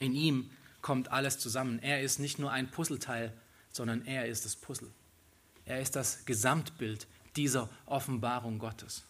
[0.00, 0.50] In ihm
[0.82, 1.78] kommt alles zusammen.
[1.78, 3.32] Er ist nicht nur ein Puzzleteil,
[3.70, 4.90] sondern er ist das Puzzle.
[5.64, 9.04] Er ist das Gesamtbild dieser Offenbarung Gottes.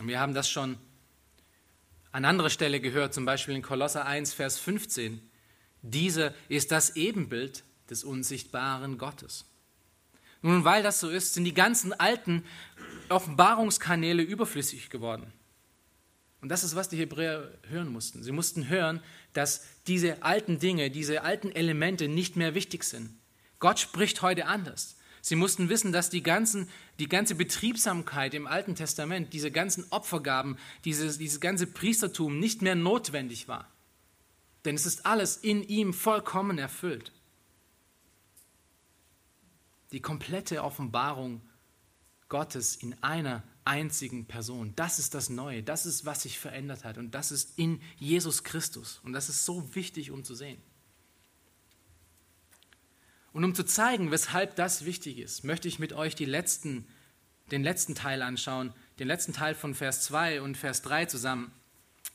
[0.00, 0.76] Und wir haben das schon
[2.12, 5.20] an anderer Stelle gehört, zum Beispiel in Kolosser 1, Vers 15.
[5.82, 9.44] Dieser ist das Ebenbild des unsichtbaren Gottes.
[10.42, 12.44] Nun, weil das so ist, sind die ganzen alten
[13.08, 15.32] Offenbarungskanäle überflüssig geworden.
[16.40, 18.22] Und das ist, was die Hebräer hören mussten.
[18.22, 19.02] Sie mussten hören,
[19.34, 23.10] dass diese alten Dinge, diese alten Elemente nicht mehr wichtig sind.
[23.58, 24.96] Gott spricht heute anders.
[25.22, 30.56] Sie mussten wissen, dass die, ganzen, die ganze Betriebsamkeit im Alten Testament, diese ganzen Opfergaben,
[30.84, 33.68] dieses, dieses ganze Priestertum nicht mehr notwendig war.
[34.64, 37.12] Denn es ist alles in ihm vollkommen erfüllt.
[39.92, 41.40] Die komplette Offenbarung
[42.28, 44.72] Gottes in einer einzigen Person.
[44.76, 48.42] Das ist das Neue, das ist, was sich verändert hat und das ist in Jesus
[48.44, 49.00] Christus.
[49.04, 50.62] Und das ist so wichtig, um zu sehen.
[53.32, 56.86] Und um zu zeigen, weshalb das wichtig ist, möchte ich mit euch letzten,
[57.50, 61.52] den letzten Teil anschauen, den letzten Teil von Vers 2 und Vers 3 zusammen.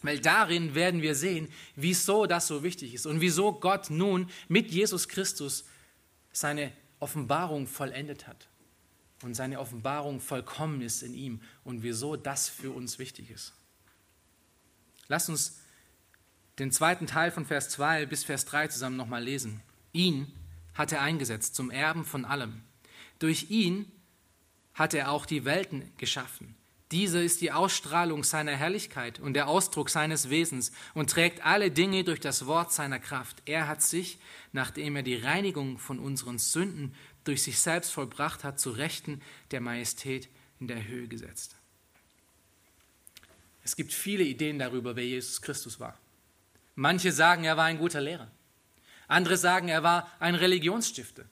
[0.02, 4.72] Weil darin werden wir sehen, wieso das so wichtig ist und wieso Gott nun mit
[4.72, 5.66] Jesus Christus
[6.32, 8.48] seine Offenbarung vollendet hat
[9.24, 13.54] und seine Offenbarung vollkommen ist in ihm und wieso das für uns wichtig ist.
[15.08, 15.60] Lasst uns
[16.60, 19.62] den zweiten Teil von Vers 2 bis Vers 3 zusammen nochmal lesen.
[19.94, 20.32] Ihn
[20.76, 22.62] hat er eingesetzt zum Erben von allem.
[23.20, 23.92] Durch ihn
[24.74, 26.56] hat er auch die Welten geschaffen.
[26.92, 32.04] Diese ist die Ausstrahlung seiner Herrlichkeit und der Ausdruck seines Wesens und trägt alle Dinge
[32.04, 33.42] durch das Wort seiner Kraft.
[33.46, 34.20] Er hat sich,
[34.52, 39.62] nachdem er die Reinigung von unseren Sünden durch sich selbst vollbracht hat, zu Rechten der
[39.62, 41.56] Majestät in der Höhe gesetzt.
[43.64, 45.98] Es gibt viele Ideen darüber, wer Jesus Christus war.
[46.76, 48.30] Manche sagen, er war ein guter Lehrer.
[49.08, 51.26] Andere sagen, er war ein Religionsstifter.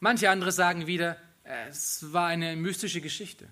[0.00, 3.48] Manche andere sagen wieder, es war eine mystische Geschichte.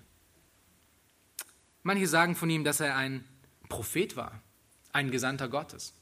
[1.83, 3.23] Manche sagen von ihm, dass er ein
[3.69, 4.41] Prophet war,
[4.91, 5.93] ein Gesandter Gottes.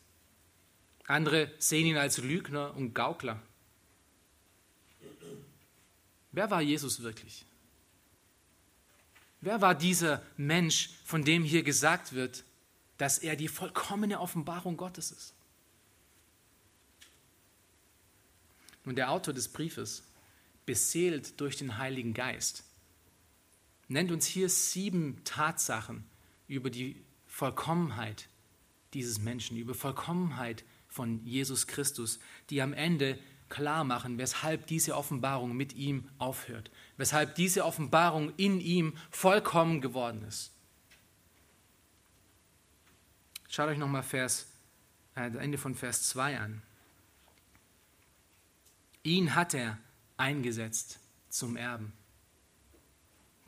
[1.05, 3.41] Andere sehen ihn als Lügner und Gaukler.
[6.31, 7.45] Wer war Jesus wirklich?
[9.41, 12.43] Wer war dieser Mensch, von dem hier gesagt wird,
[12.97, 15.33] dass er die vollkommene Offenbarung Gottes ist?
[18.89, 20.01] Nun, der Autor des Briefes,
[20.65, 22.63] beseelt durch den Heiligen Geist,
[23.87, 26.05] nennt uns hier sieben Tatsachen
[26.47, 28.29] über die Vollkommenheit
[28.95, 32.17] dieses Menschen, über Vollkommenheit von Jesus Christus,
[32.49, 38.59] die am Ende klar machen, weshalb diese Offenbarung mit ihm aufhört, weshalb diese Offenbarung in
[38.59, 40.51] ihm vollkommen geworden ist.
[43.49, 44.47] Schaut euch nochmal Vers,
[45.13, 46.63] äh, Ende von Vers 2 an.
[49.03, 49.77] Ihn hat er
[50.17, 51.93] eingesetzt zum Erben.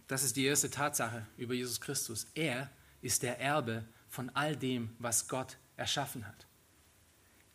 [0.08, 2.28] Das ist die erste Tatsache über Jesus Christus.
[2.36, 2.70] Er
[3.02, 6.46] ist der Erbe von all dem, was Gott erschaffen hat.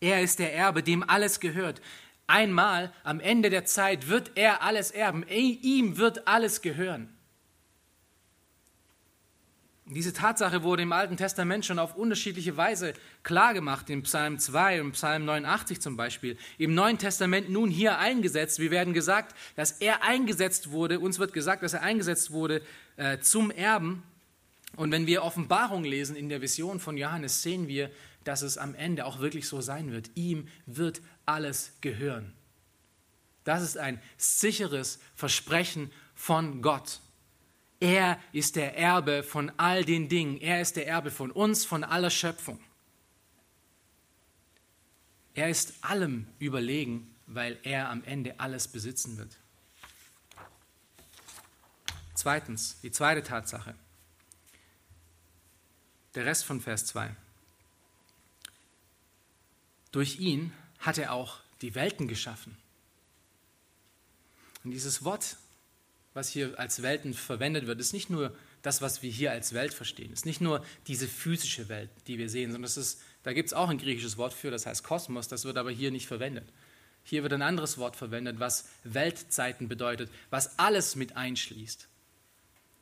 [0.01, 1.81] Er ist der Erbe, dem alles gehört.
[2.27, 5.27] Einmal am Ende der Zeit wird er alles erben.
[5.29, 7.16] Ihm wird alles gehören.
[9.89, 14.93] Diese Tatsache wurde im Alten Testament schon auf unterschiedliche Weise klargemacht, in Psalm 2 und
[14.93, 16.37] Psalm 89 zum Beispiel.
[16.59, 18.59] Im Neuen Testament nun hier eingesetzt.
[18.59, 22.63] Wir werden gesagt, dass er eingesetzt wurde, uns wird gesagt, dass er eingesetzt wurde
[22.97, 24.03] äh, zum Erben.
[24.75, 27.89] Und wenn wir Offenbarung lesen in der Vision von Johannes, sehen wir,
[28.25, 30.11] dass es am Ende auch wirklich so sein wird.
[30.17, 32.33] Ihm wird alles gehören.
[33.45, 37.01] Das ist ein sicheres Versprechen von Gott.
[37.81, 40.41] Er ist der Erbe von all den Dingen.
[40.41, 42.59] Er ist der Erbe von uns, von aller Schöpfung.
[45.35, 49.37] Er ist allem überlegen, weil er am Ende alles besitzen wird.
[52.15, 53.75] Zweitens, die zweite Tatsache.
[56.15, 57.15] Der Rest von Vers 2.
[59.93, 62.57] Durch ihn hat er auch die Welten geschaffen.
[64.65, 65.37] Und dieses Wort
[66.17, 69.75] was hier als Welten verwendet wird, ist nicht nur das, was wir hier als Welt
[69.75, 70.11] verstehen.
[70.13, 73.49] Es ist nicht nur diese physische Welt, die wir sehen, sondern es ist, da gibt
[73.49, 76.49] es auch ein griechisches Wort für, das heißt Kosmos, das wird aber hier nicht verwendet.
[77.05, 81.87] Hier wird ein anderes Wort verwendet, was Weltzeiten bedeutet, was alles mit einschließt.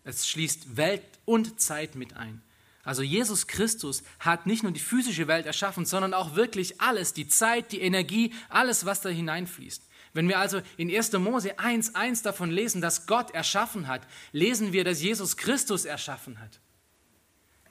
[0.04, 2.40] Es schließt Welt und Zeit mit ein.
[2.84, 7.26] Also Jesus Christus hat nicht nur die physische Welt erschaffen, sondern auch wirklich alles, die
[7.26, 9.82] Zeit, die Energie, alles, was da hineinfließt.
[10.14, 11.12] Wenn wir also in 1.
[11.14, 16.60] Mose 1.1 davon lesen, dass Gott erschaffen hat, lesen wir, dass Jesus Christus erschaffen hat.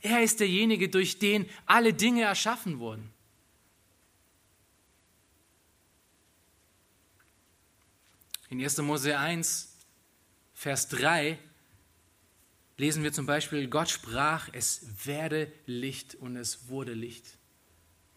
[0.02, 3.10] Er ist derjenige, durch den alle Dinge erschaffen wurden.
[8.50, 8.78] In 1.
[8.80, 9.74] Mose 1,
[10.54, 11.40] Vers 3
[12.76, 17.38] lesen wir zum Beispiel, Gott sprach, es werde Licht und es wurde Licht.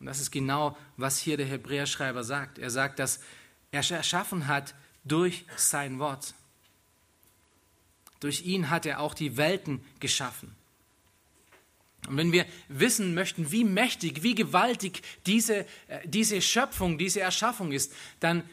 [0.00, 2.58] Und das ist genau, was hier der Hebräerschreiber sagt.
[2.58, 3.20] Er sagt, dass
[3.76, 6.34] erschaffen hat durch sein Wort.
[8.20, 10.54] Durch ihn hat er auch die Welten geschaffen.
[12.08, 17.72] Und wenn wir wissen möchten, wie mächtig, wie gewaltig diese, äh, diese Schöpfung, diese Erschaffung
[17.72, 18.48] ist, dann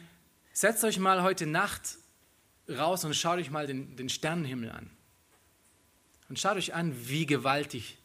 [0.52, 1.98] setzt euch mal heute Nacht
[2.68, 4.90] raus und schaut euch mal den, den Sternenhimmel an.
[6.28, 7.98] Und schaut euch an, wie gewaltig,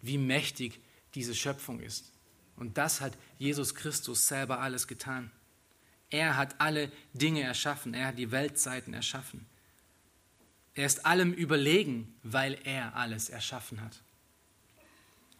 [0.00, 0.80] wie mächtig
[1.14, 2.12] diese Schöpfung ist.
[2.56, 5.30] Und das hat Jesus Christus selber alles getan.
[6.12, 7.94] Er hat alle Dinge erschaffen.
[7.94, 9.46] Er hat die Weltzeiten erschaffen.
[10.74, 14.02] Er ist allem überlegen, weil er alles erschaffen hat.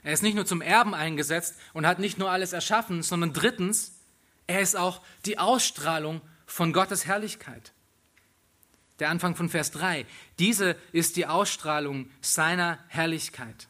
[0.03, 3.99] Er ist nicht nur zum Erben eingesetzt und hat nicht nur alles erschaffen, sondern drittens,
[4.47, 7.73] er ist auch die Ausstrahlung von Gottes Herrlichkeit.
[8.99, 10.07] Der Anfang von Vers 3.
[10.39, 13.69] Diese ist die Ausstrahlung seiner Herrlichkeit.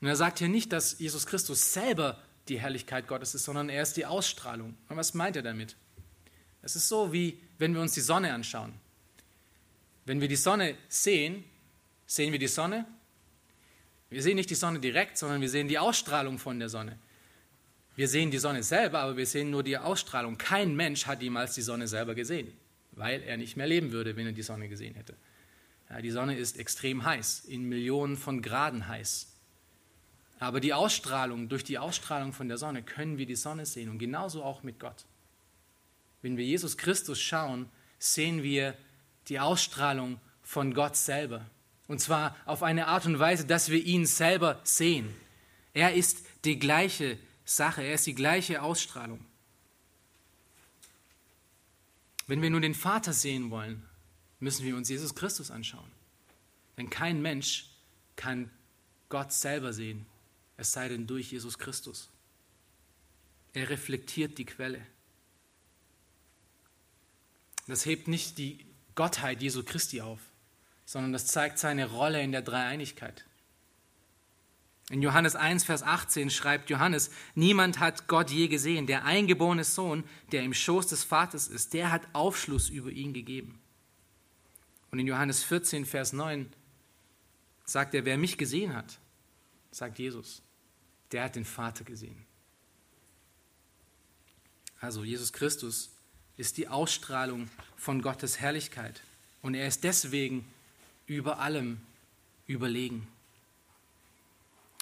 [0.00, 3.82] Und er sagt hier nicht, dass Jesus Christus selber die Herrlichkeit Gottes ist, sondern er
[3.82, 4.76] ist die Ausstrahlung.
[4.88, 5.76] Und was meint er damit?
[6.62, 8.72] Es ist so, wie wenn wir uns die Sonne anschauen.
[10.04, 11.44] Wenn wir die Sonne sehen,
[12.06, 12.86] sehen wir die Sonne.
[14.10, 16.98] Wir sehen nicht die Sonne direkt, sondern wir sehen die Ausstrahlung von der Sonne.
[17.94, 20.38] Wir sehen die Sonne selber, aber wir sehen nur die Ausstrahlung.
[20.38, 22.52] Kein Mensch hat jemals die Sonne selber gesehen,
[22.92, 25.14] weil er nicht mehr leben würde, wenn er die Sonne gesehen hätte.
[25.90, 29.31] Ja, die Sonne ist extrem heiß, in Millionen von Graden heiß.
[30.42, 33.98] Aber die Ausstrahlung, durch die Ausstrahlung von der Sonne können wir die Sonne sehen und
[33.98, 35.04] genauso auch mit Gott.
[36.20, 37.68] Wenn wir Jesus Christus schauen,
[38.00, 38.76] sehen wir
[39.28, 41.46] die Ausstrahlung von Gott selber.
[41.86, 45.14] Und zwar auf eine Art und Weise, dass wir ihn selber sehen.
[45.74, 49.24] Er ist die gleiche Sache, er ist die gleiche Ausstrahlung.
[52.26, 53.84] Wenn wir nur den Vater sehen wollen,
[54.40, 55.92] müssen wir uns Jesus Christus anschauen.
[56.76, 57.66] Denn kein Mensch
[58.16, 58.50] kann
[59.08, 60.04] Gott selber sehen
[60.62, 62.08] es sei denn durch Jesus Christus.
[63.52, 64.86] Er reflektiert die Quelle.
[67.66, 70.20] Das hebt nicht die Gottheit Jesu Christi auf,
[70.84, 73.24] sondern das zeigt seine Rolle in der Dreieinigkeit.
[74.88, 78.86] In Johannes 1, Vers 18 schreibt Johannes, niemand hat Gott je gesehen.
[78.86, 83.60] Der eingeborene Sohn, der im Schoß des Vaters ist, der hat Aufschluss über ihn gegeben.
[84.90, 86.52] Und in Johannes 14, Vers 9
[87.64, 88.98] sagt er, wer mich gesehen hat,
[89.72, 90.42] sagt Jesus,
[91.12, 92.26] der hat den Vater gesehen.
[94.80, 95.90] Also Jesus Christus
[96.36, 99.02] ist die Ausstrahlung von Gottes Herrlichkeit
[99.42, 100.44] und er ist deswegen
[101.06, 101.80] über allem
[102.46, 103.06] überlegen.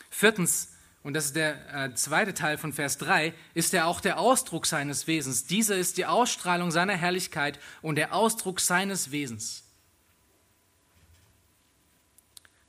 [0.09, 4.19] Viertens, und das ist der äh, zweite Teil von Vers 3, ist er auch der
[4.19, 5.47] Ausdruck seines Wesens.
[5.47, 9.65] Dieser ist die Ausstrahlung seiner Herrlichkeit und der Ausdruck seines Wesens.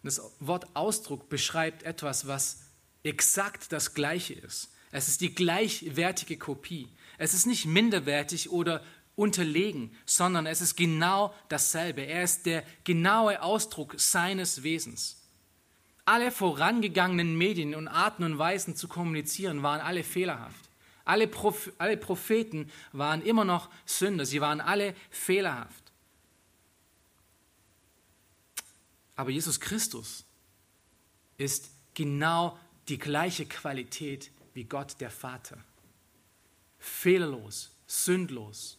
[0.04, 2.71] Das Wort Ausdruck beschreibt etwas, was
[3.04, 4.70] exakt das Gleiche ist.
[4.92, 6.90] Es ist die gleichwertige Kopie.
[7.18, 8.84] Es ist nicht minderwertig oder
[9.16, 12.02] unterlegen, sondern es ist genau dasselbe.
[12.02, 15.18] Er ist der genaue Ausdruck seines Wesens.
[16.06, 20.70] Alle vorangegangenen Medien und Arten und Weisen zu kommunizieren waren alle fehlerhaft.
[21.06, 25.92] Alle, Proph alle Propheten waren immer noch Sünder, sie waren alle fehlerhaft.
[29.16, 30.26] Aber Jesus Christus
[31.38, 35.58] ist genau die gleiche Qualität wie Gott der Vater.
[36.80, 38.78] Fehlerlos, sündlos.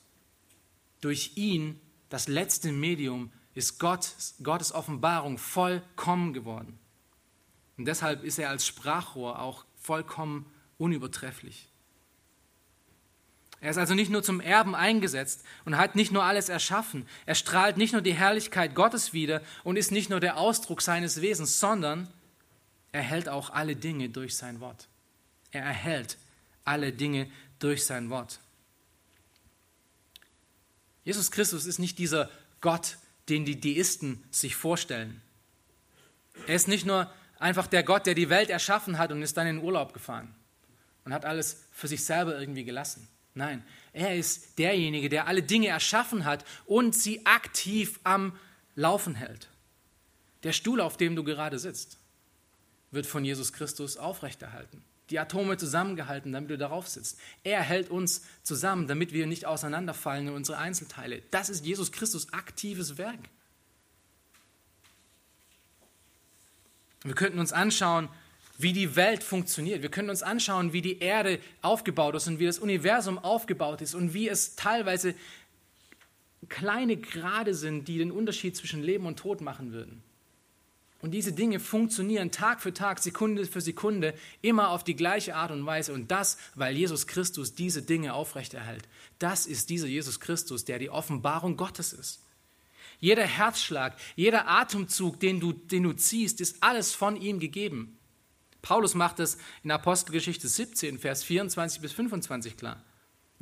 [1.01, 4.09] Durch ihn, das letzte Medium, ist Gott,
[4.43, 6.79] Gottes Offenbarung vollkommen geworden.
[7.77, 10.47] Und deshalb ist er als Sprachrohr auch vollkommen
[10.79, 11.69] unübertrefflich.
[13.61, 17.07] Er ist also nicht nur zum Erben eingesetzt und hat nicht nur alles erschaffen.
[17.27, 21.21] Er strahlt nicht nur die Herrlichkeit Gottes wider und ist nicht nur der Ausdruck seines
[21.21, 22.09] Wesens, sondern
[22.93, 24.89] er hält auch alle Dinge durch sein Wort.
[25.51, 26.19] Er erhält
[26.65, 28.39] alle Dinge durch sein Wort.
[31.05, 32.99] Jesus Christus ist nicht dieser Gott,
[33.29, 35.21] den die Deisten sich vorstellen.
[36.47, 39.47] Er ist nicht nur einfach der Gott, der die Welt erschaffen hat und ist dann
[39.47, 40.35] in Urlaub gefahren
[41.05, 43.09] und hat alles für sich selber irgendwie gelassen.
[43.35, 48.39] Nein, er ist derjenige, der alle Dinge erschaffen hat und sie aktiv am
[48.75, 49.49] Laufen hält.
[50.43, 51.99] Der Stuhl, auf dem du gerade sitzt,
[52.93, 54.85] wird von Jesus Christus aufrechterhalten.
[55.11, 57.19] Die Atome zusammengehalten, damit du darauf sitzt.
[57.43, 61.23] Er hält uns zusammen, damit wir nicht auseinanderfallen in unsere Einzelteile.
[61.31, 63.19] Das ist Jesus Christus aktives Werk.
[67.03, 68.09] Wir könnten uns anschauen,
[68.59, 69.83] wie die Welt funktioniert.
[69.83, 73.95] Wir können uns anschauen, wie die Erde aufgebaut ist und wie das Universum aufgebaut ist
[73.95, 75.15] und wie es teilweise
[76.49, 80.03] kleine Grade sind, die den Unterschied zwischen Leben und Tod machen würden.
[81.03, 85.51] Und diese Dinge funktionieren Tag für Tag, Sekunde für Sekunde, immer auf die gleiche Art
[85.51, 85.93] und Weise.
[85.93, 88.89] Und das, weil Jesus Christus diese Dinge aufrechterhält.
[89.19, 92.21] Das ist dieser Jesus Christus, der die Offenbarung Gottes ist.
[93.01, 97.99] Jeder Herzschlag, jeder Atemzug, den du, den du ziehst, ist alles von ihm gegeben.
[98.63, 102.81] Paulus macht es in Apostelgeschichte 17, Vers 24 bis 25 klar.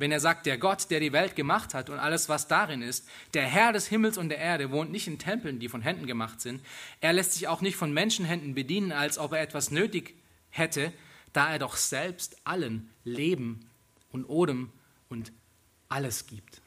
[0.01, 3.07] Wenn er sagt, der Gott, der die Welt gemacht hat und alles, was darin ist,
[3.35, 6.41] der Herr des Himmels und der Erde, wohnt nicht in Tempeln, die von Händen gemacht
[6.41, 6.59] sind.
[7.01, 10.15] Er lässt sich auch nicht von Menschenhänden bedienen, als ob er etwas nötig
[10.49, 10.91] hätte,
[11.33, 13.69] da er doch selbst allen Leben
[14.11, 14.71] und Odem
[15.07, 15.31] und
[15.87, 16.61] alles gibt.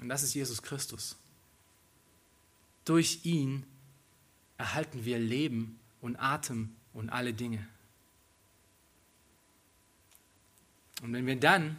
[0.00, 1.18] Und das ist Jesus Christus.
[2.86, 3.66] Durch ihn
[4.56, 7.68] erhalten wir Leben und Atem und alle Dinge.
[11.02, 11.78] Und wenn wir dann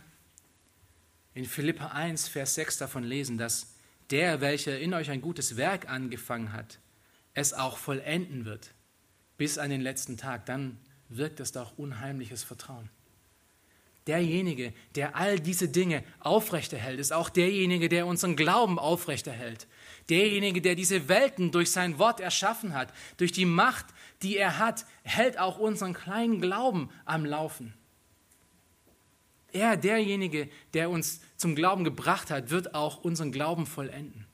[1.34, 3.74] in Philippa 1, Vers 6 davon lesen, dass
[4.10, 6.80] der, welcher in euch ein gutes Werk angefangen hat,
[7.34, 8.74] es auch vollenden wird,
[9.38, 10.78] bis an den letzten Tag, dann
[11.10, 12.90] wirkt es doch unheimliches Vertrauen.
[14.08, 19.68] Derjenige, der all diese Dinge aufrechterhält, ist auch derjenige, der unseren Glauben aufrechterhält.
[20.10, 23.88] Derjenige, der diese Welten durch sein Wort erschaffen hat, durch die Macht,
[24.22, 27.74] die er hat, hält auch unseren kleinen Glauben am Laufen.
[29.56, 34.28] Er, derjenige, der uns zum Glauben gebracht hat, wird auch unseren Glauben vollenden.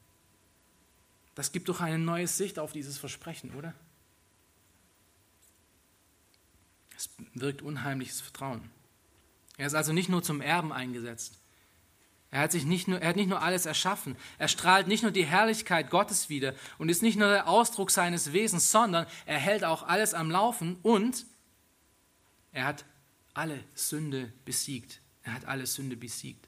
[1.35, 3.75] Das gibt doch eine neue Sicht auf dieses Versprechen, oder?
[6.97, 8.71] Es wirkt unheimliches Vertrauen.
[9.57, 11.37] Er ist also nicht nur zum Erben eingesetzt.
[12.31, 14.17] Er hat, sich nicht nur, er hat nicht nur alles erschaffen.
[14.39, 18.33] Er strahlt nicht nur die Herrlichkeit Gottes wider und ist nicht nur der Ausdruck seines
[18.33, 21.27] Wesens, sondern er hält auch alles am Laufen und
[22.53, 22.85] er hat
[23.35, 24.99] alle Sünde besiegt.
[25.23, 26.47] Er hat alle Sünde besiegt.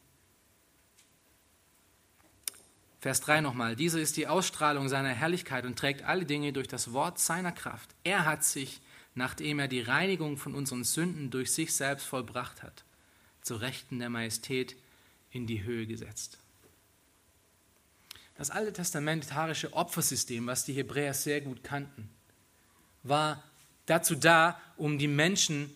[2.99, 3.75] Vers 3 nochmal.
[3.75, 7.89] Diese ist die Ausstrahlung seiner Herrlichkeit und trägt alle Dinge durch das Wort seiner Kraft.
[8.05, 8.79] Er hat sich,
[9.13, 12.85] nachdem er die Reinigung von unseren Sünden durch sich selbst vollbracht hat,
[13.41, 14.77] zu Rechten der Majestät
[15.31, 16.37] in die Höhe gesetzt.
[18.37, 22.09] Das alte testamentarische Opfersystem, was die Hebräer sehr gut kannten,
[23.03, 23.43] war
[23.85, 25.75] dazu da, um die Menschen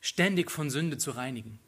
[0.00, 1.58] ständig von Sünde zu reinigen.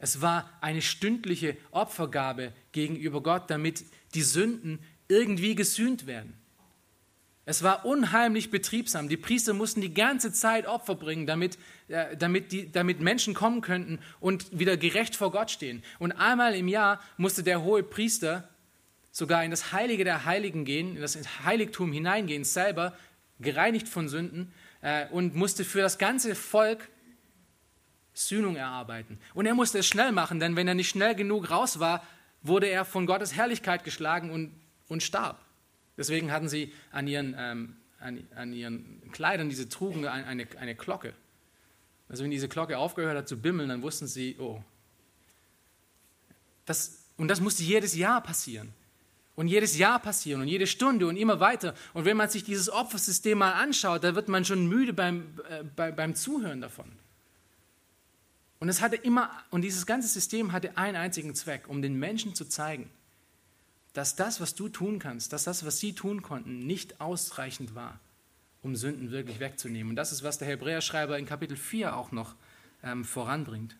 [0.00, 3.84] Es war eine stündliche Opfergabe gegenüber Gott, damit
[4.14, 6.34] die Sünden irgendwie gesühnt werden.
[7.44, 9.08] Es war unheimlich betriebsam.
[9.08, 13.60] Die Priester mussten die ganze Zeit Opfer bringen, damit, äh, damit, die, damit Menschen kommen
[13.60, 15.82] könnten und wieder gerecht vor Gott stehen.
[15.98, 18.48] Und einmal im Jahr musste der hohe Priester
[19.10, 22.96] sogar in das Heilige der Heiligen gehen, in das Heiligtum hineingehen, selber
[23.40, 26.88] gereinigt von Sünden äh, und musste für das ganze Volk
[28.28, 29.18] Sühnung erarbeiten.
[29.34, 32.06] Und er musste es schnell machen, denn wenn er nicht schnell genug raus war,
[32.42, 34.52] wurde er von Gottes Herrlichkeit geschlagen und,
[34.88, 35.38] und starb.
[35.96, 41.12] Deswegen hatten sie an ihren, ähm, an, an, ihren Kleidern, diese trugen, eine, eine Glocke.
[42.08, 44.62] Also wenn diese Glocke aufgehört hat zu bimmeln, dann wussten sie, oh.
[46.64, 48.72] Das, und das musste jedes Jahr passieren.
[49.36, 51.74] Und jedes Jahr passieren und jede Stunde und immer weiter.
[51.94, 55.64] Und wenn man sich dieses Opfersystem mal anschaut, da wird man schon müde beim, äh,
[55.64, 56.92] bei, beim Zuhören davon.
[58.60, 62.34] Und es hatte immer, und dieses ganze System hatte einen einzigen Zweck, um den Menschen
[62.34, 62.90] zu zeigen,
[63.94, 67.98] dass das, was du tun kannst, dass das, was sie tun konnten, nicht ausreichend war,
[68.62, 69.90] um Sünden wirklich wegzunehmen.
[69.90, 72.36] Und das ist, was der Hebräerschreiber in Kapitel 4 auch noch
[72.82, 73.76] ähm, voranbringt.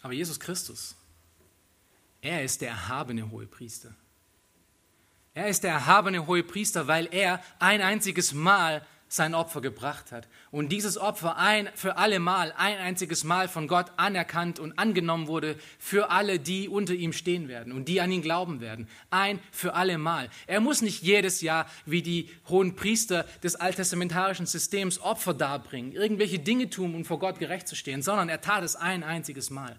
[0.00, 0.96] Aber Jesus Christus,
[2.22, 3.94] er ist der erhabene hohe Priester.
[5.34, 10.28] Er ist der erhabene hohe Priester, weil er ein einziges Mal sein Opfer gebracht hat.
[10.50, 15.26] Und dieses Opfer ein für alle Mal, ein einziges Mal von Gott anerkannt und angenommen
[15.26, 18.86] wurde für alle, die unter ihm stehen werden und die an ihn glauben werden.
[19.10, 20.28] Ein für alle Mal.
[20.46, 26.38] Er muss nicht jedes Jahr wie die hohen Priester des alttestamentarischen Systems Opfer darbringen, irgendwelche
[26.38, 29.78] Dinge tun, um vor Gott gerecht zu stehen, sondern er tat es ein einziges Mal.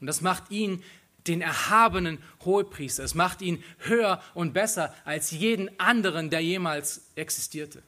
[0.00, 0.82] Und das macht ihn
[1.26, 3.02] den erhabenen Hohepriester.
[3.02, 7.82] Es macht ihn höher und besser als jeden anderen, der jemals existierte.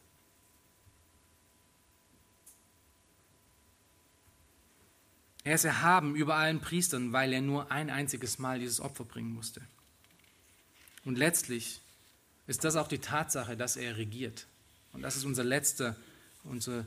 [5.47, 9.33] Er ist erhaben über allen Priestern, weil er nur ein einziges Mal dieses Opfer bringen
[9.33, 9.63] musste.
[11.05, 11.81] Und letztlich
[12.49, 14.49] ist das auch die Tatsache, dass er regiert.
[14.93, 15.95] Und das ist unser letzter,
[16.43, 16.85] unsere,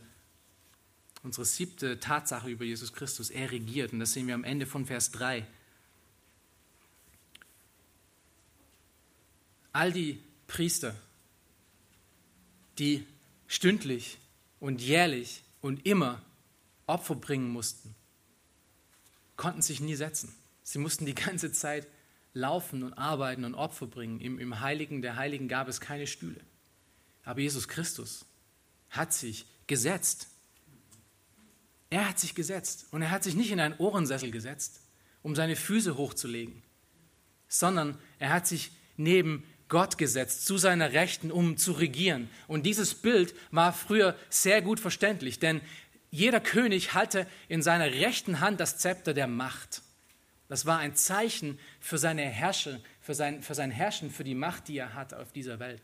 [1.23, 3.29] unsere siebte Tatsache über Jesus Christus.
[3.29, 3.93] Er regiert.
[3.93, 5.47] Und das sehen wir am Ende von Vers 3.
[9.71, 10.93] all die Priester,
[12.77, 13.07] die
[13.47, 14.17] stündlich
[14.59, 16.21] und jährlich und immer
[16.87, 17.95] Opfer bringen mussten,
[19.39, 20.35] konnten sich nie setzen.
[20.63, 21.87] Sie mussten die ganze Zeit
[22.33, 24.19] laufen und arbeiten und Opfer bringen.
[24.19, 26.41] Im, Im Heiligen der Heiligen gab es keine Stühle.
[27.23, 28.25] Aber Jesus Christus
[28.89, 30.27] hat sich gesetzt.
[31.89, 34.81] Er hat sich gesetzt und er hat sich nicht in einen Ohrensessel gesetzt,
[35.23, 36.61] um seine Füße hochzulegen,
[37.47, 42.29] sondern er hat sich neben Gott gesetzt, zu seiner Rechten, um zu regieren.
[42.47, 45.61] Und dieses Bild war früher sehr gut verständlich, denn
[46.11, 49.81] jeder König hatte in seiner rechten Hand das Zepter der Macht.
[50.47, 54.67] Das war ein Zeichen für seine Herrsche, für sein, für sein Herrschen, für die Macht,
[54.67, 55.83] die er hat auf dieser Welt.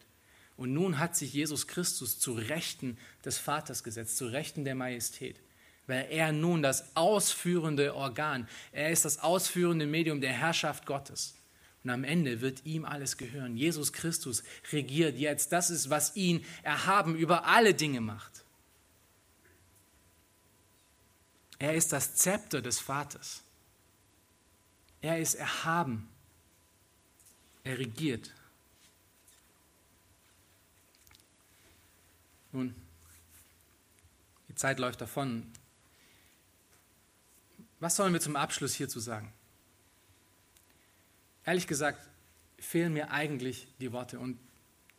[0.57, 5.39] Und nun hat sich Jesus Christus zu Rechten des Vaters gesetzt, zu Rechten der Majestät,
[5.85, 11.35] weil er nun das ausführende Organ, er ist das ausführende Medium der Herrschaft Gottes.
[11.83, 13.57] Und am Ende wird ihm alles gehören.
[13.57, 15.51] Jesus Christus regiert jetzt.
[15.51, 18.44] Das ist, was ihn erhaben über alle Dinge macht.
[21.59, 23.43] Er ist das Zepter des Vaters.
[25.01, 26.09] Er ist erhaben.
[27.63, 28.31] Er regiert.
[32.51, 32.75] Nun,
[34.49, 35.51] die Zeit läuft davon.
[37.79, 39.33] Was sollen wir zum Abschluss hierzu sagen?
[41.43, 42.07] Ehrlich gesagt,
[42.57, 44.39] fehlen mir eigentlich die Worte und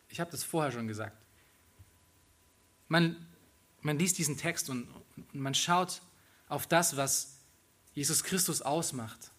[0.09, 1.17] ich habe das vorher schon gesagt.
[2.87, 3.27] Man,
[3.81, 4.87] man liest diesen Text und,
[5.33, 6.01] und man schaut
[6.47, 7.37] auf das, was
[7.93, 9.31] Jesus Christus ausmacht.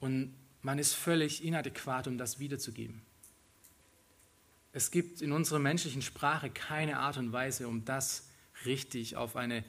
[0.00, 3.02] Und man ist völlig inadäquat, um das wiederzugeben.
[4.72, 8.28] Es gibt in unserer menschlichen Sprache keine Art und Weise, um das
[8.64, 9.64] richtig auf eine,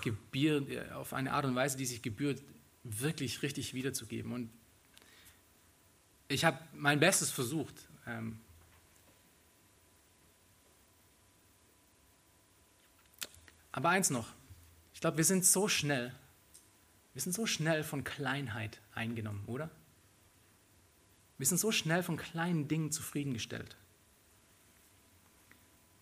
[0.00, 2.42] Gebühr, auf eine Art und Weise, die sich gebührt,
[2.84, 4.32] wirklich richtig wiederzugeben.
[4.32, 4.50] Und
[6.28, 7.74] ich habe mein Bestes versucht.
[8.06, 8.38] Ähm,
[13.70, 14.28] aber eins noch,
[15.02, 16.14] glaube, wir sind so schnell,
[17.12, 19.70] wir sind so schnell von Kleinheit eingenommen, oder?
[21.36, 23.76] Wir sind so schnell von kleinen Dingen zufriedengestellt.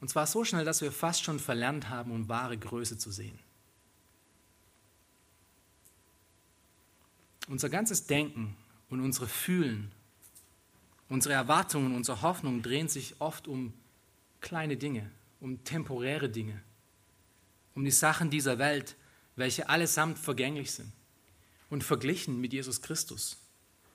[0.01, 3.39] Und zwar so schnell, dass wir fast schon verlernt haben, um wahre Größe zu sehen.
[7.49, 8.57] Unser ganzes Denken
[8.89, 9.91] und unsere Fühlen
[11.11, 13.75] Unsere Erwartungen, unsere Hoffnungen drehen sich oft um
[14.41, 16.63] kleine Dinge, um temporäre Dinge,
[17.81, 18.95] um die Sachen dieser Welt,
[19.37, 20.93] welche allesamt vergänglich sind
[21.71, 23.39] und verglichen mit Jesus Christus.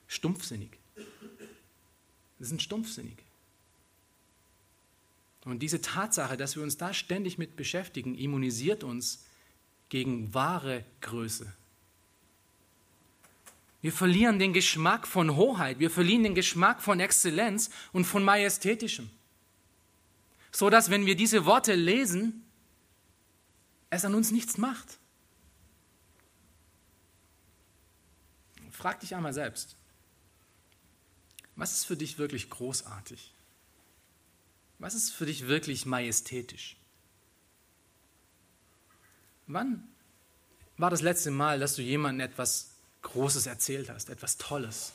[0.07, 0.71] Stumpfsinnig.
[0.95, 3.17] Wir sind stumpfsinnig.
[5.43, 9.23] Und diese Tatsache, dass wir uns da ständig mit beschäftigen, immunisiert uns
[9.89, 11.53] gegen wahre Größe,
[13.83, 19.11] wir verlieren den Geschmack von Hoheit, wir verlieren den Geschmack von Exzellenz und von Majestätischem.
[20.51, 22.44] So dass, wenn wir diese Worte lesen,
[23.95, 24.97] es an uns nichts macht.
[28.71, 29.75] Frag dich einmal selbst,
[31.55, 33.33] was ist für dich wirklich großartig?
[34.79, 36.75] Was ist für dich wirklich majestätisch?
[39.47, 39.87] Wann
[40.77, 42.71] war das letzte Mal, dass du jemandem etwas
[43.05, 44.91] Großes erzählt hast, etwas Tolles.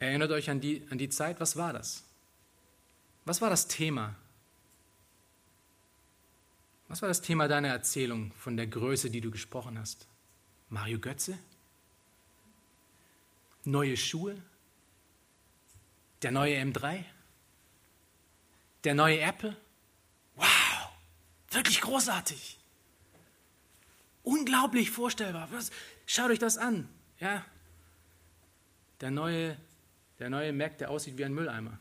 [0.00, 2.04] Erinnert euch an die, an die Zeit, was war das?
[3.24, 4.16] Was war das Thema?
[6.88, 10.08] Was war das Thema deiner Erzählung von der Größe, die du gesprochen hast?
[10.68, 11.38] Mario Götze?
[13.64, 14.36] Neue Schuhe?
[16.22, 17.04] Der neue M3?
[18.84, 19.56] Der neue Apple?
[20.36, 20.46] Wow,
[21.50, 22.58] wirklich großartig
[24.28, 25.48] unglaublich vorstellbar.
[25.52, 25.70] Was?
[26.06, 26.88] Schaut euch das an.
[27.18, 27.44] Ja?
[29.00, 29.56] Der neue,
[30.18, 31.78] der neue Mac, der aussieht wie ein Mülleimer.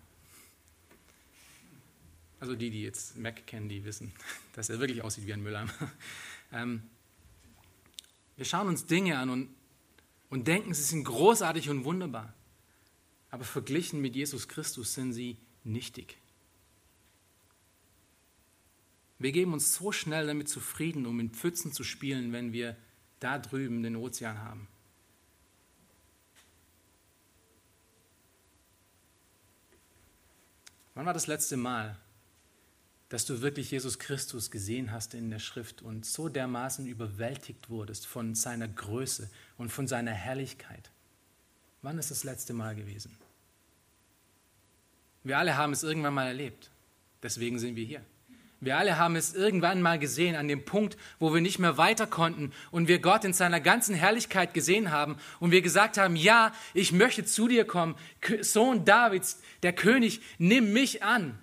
[2.39, 4.13] Also die, die jetzt Mac kennen, die wissen,
[4.53, 5.73] dass er wirklich aussieht wie ein Mülleimer.
[6.53, 6.81] Ähm,
[8.37, 9.49] wir schauen uns Dinge an und,
[10.29, 12.33] und denken, sie sind großartig und wunderbar.
[13.31, 15.35] Aber verglichen mit Jesus Christus sind sie
[15.65, 16.15] nichtig.
[19.19, 22.77] Wir geben uns so schnell damit zufrieden, um in Pfützen zu spielen, wenn wir
[23.19, 24.67] da drüben den Ozean haben.
[30.93, 31.99] Wann war das letzte Mal,
[33.09, 38.05] dass du wirklich Jesus Christus gesehen hast in der Schrift und so dermaßen überwältigt wurdest
[38.05, 40.91] von seiner Größe und von seiner Herrlichkeit?
[41.81, 43.17] Wann ist das letzte Mal gewesen?
[45.23, 46.71] Wir alle haben es irgendwann mal erlebt.
[47.23, 48.01] Deswegen sind wir hier.
[48.59, 52.07] Wir alle haben es irgendwann mal gesehen, an dem Punkt, wo wir nicht mehr weiter
[52.07, 56.51] konnten und wir Gott in seiner ganzen Herrlichkeit gesehen haben und wir gesagt haben, ja,
[56.73, 57.95] ich möchte zu dir kommen,
[58.41, 61.37] Sohn Davids, der König, nimm mich an.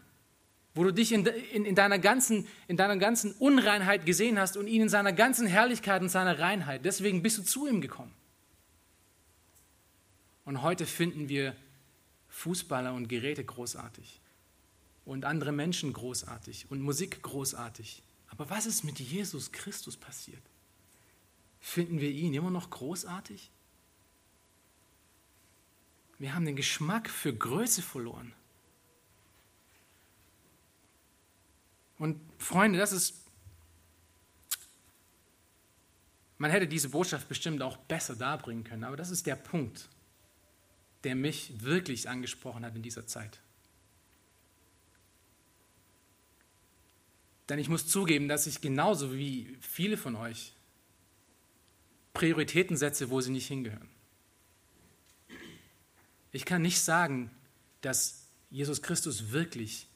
[0.75, 4.67] Wo du dich in, in, in, deiner ganzen, in deiner ganzen Unreinheit gesehen hast und
[4.67, 6.85] ihn in seiner ganzen Herrlichkeit und seiner Reinheit.
[6.85, 8.13] Deswegen bist du zu ihm gekommen.
[10.45, 11.55] Und heute finden wir
[12.29, 14.21] Fußballer und Geräte großartig
[15.05, 18.03] und andere Menschen großartig und Musik großartig.
[18.29, 20.43] Aber was ist mit Jesus Christus passiert?
[21.61, 23.51] Finden wir ihn immer noch großartig?
[26.19, 28.33] Wir haben den Geschmack für Größe verloren.
[31.99, 33.21] Und Freunde, das ist...
[36.37, 39.89] Man hätte diese Botschaft bestimmt auch besser darbringen können, aber das ist der Punkt,
[41.05, 43.41] der mich wirklich angesprochen hat in dieser Zeit.
[47.49, 50.55] Denn ich muss zugeben, dass ich genauso wie viele von euch
[52.15, 53.89] Prioritäten setze, wo sie nicht hingehören.
[56.33, 57.31] Ich kann nicht sagen,
[57.81, 59.87] dass Jesus Christus wirklich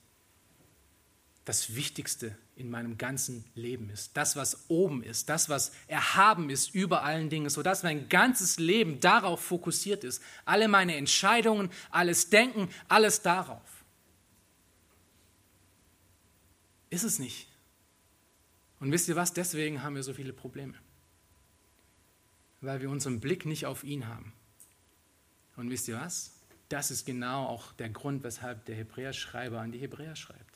[1.49, 4.15] das Wichtigste in meinem ganzen Leben ist.
[4.19, 9.01] Das, was oben ist, das, was erhaben ist über allen Dingen, sodass mein ganzes Leben
[9.01, 10.23] darauf fokussiert ist.
[10.45, 13.63] Alle meine Entscheidungen, alles Denken, alles darauf.
[16.91, 17.49] Ist es nicht.
[18.79, 19.33] Und wisst ihr was?
[19.33, 20.75] Deswegen haben wir so viele Probleme.
[22.61, 24.35] Weil wir unseren Blick nicht auf ihn haben.
[25.57, 26.35] Und wisst ihr was?
[26.69, 30.48] Das ist genau auch der Grund, weshalb der Hebräerschreiber an die Hebräer schreibt.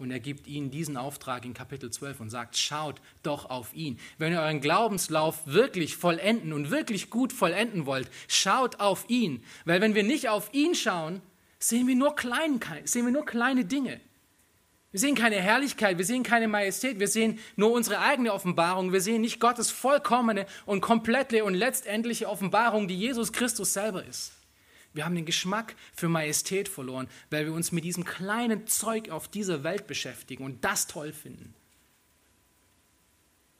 [0.00, 3.98] Und er gibt ihnen diesen Auftrag in Kapitel 12 und sagt, schaut doch auf ihn.
[4.16, 9.44] Wenn ihr euren Glaubenslauf wirklich vollenden und wirklich gut vollenden wollt, schaut auf ihn.
[9.66, 11.20] Weil wenn wir nicht auf ihn schauen,
[11.58, 14.00] sehen wir nur, klein, sehen wir nur kleine Dinge.
[14.90, 19.00] Wir sehen keine Herrlichkeit, wir sehen keine Majestät, wir sehen nur unsere eigene Offenbarung, wir
[19.00, 24.32] sehen nicht Gottes vollkommene und komplette und letztendliche Offenbarung, die Jesus Christus selber ist.
[24.92, 29.28] Wir haben den Geschmack für Majestät verloren, weil wir uns mit diesem kleinen Zeug auf
[29.28, 31.54] dieser Welt beschäftigen und das toll finden.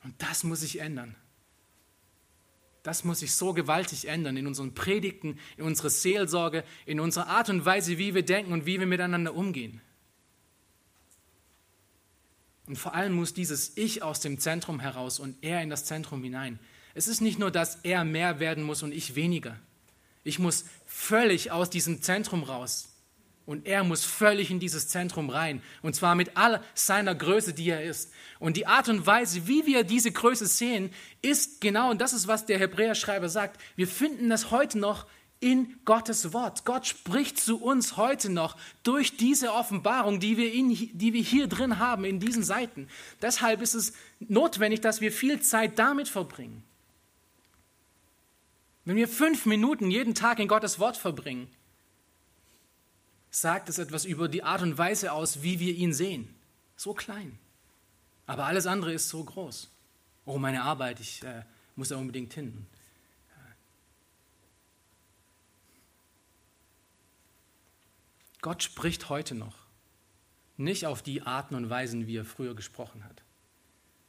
[0.03, 1.14] Und das muss sich ändern.
[2.83, 7.51] Das muss sich so gewaltig ändern in unseren Predigten, in unserer Seelsorge, in unserer Art
[7.51, 9.83] und Weise, wie wir denken und wie wir miteinander umgehen.
[12.66, 16.22] Und vor allem muss dieses Ich aus dem Zentrum heraus und er in das Zentrum
[16.22, 16.59] hinein.
[16.95, 19.59] Es ist nicht nur, dass er mehr werden muss und ich weniger.
[20.25, 22.89] Ich muss völlig aus diesem Zentrum raus.
[23.47, 25.62] Und er muss völlig in dieses Zentrum rein.
[25.83, 28.12] Und zwar mit all seiner Größe, die er ist.
[28.39, 30.91] Und die Art und Weise, wie wir diese Größe sehen,
[31.21, 35.07] ist genau, und das ist, was der Hebräerschreiber sagt, wir finden das heute noch
[35.41, 36.64] in Gottes Wort.
[36.66, 41.47] Gott spricht zu uns heute noch durch diese Offenbarung, die wir, in, die wir hier
[41.49, 42.89] drin haben, in diesen Seiten.
[43.23, 46.62] Deshalb ist es notwendig, dass wir viel Zeit damit verbringen.
[48.91, 51.47] Wenn wir fünf Minuten jeden Tag in Gottes Wort verbringen,
[53.30, 56.34] sagt es etwas über die Art und Weise aus, wie wir ihn sehen.
[56.74, 57.38] So klein.
[58.26, 59.70] Aber alles andere ist so groß.
[60.24, 61.45] Oh, meine Arbeit, ich äh,
[61.76, 62.66] muss da unbedingt hin.
[68.41, 69.55] Gott spricht heute noch.
[70.57, 73.22] Nicht auf die Arten und Weisen, wie er früher gesprochen hat.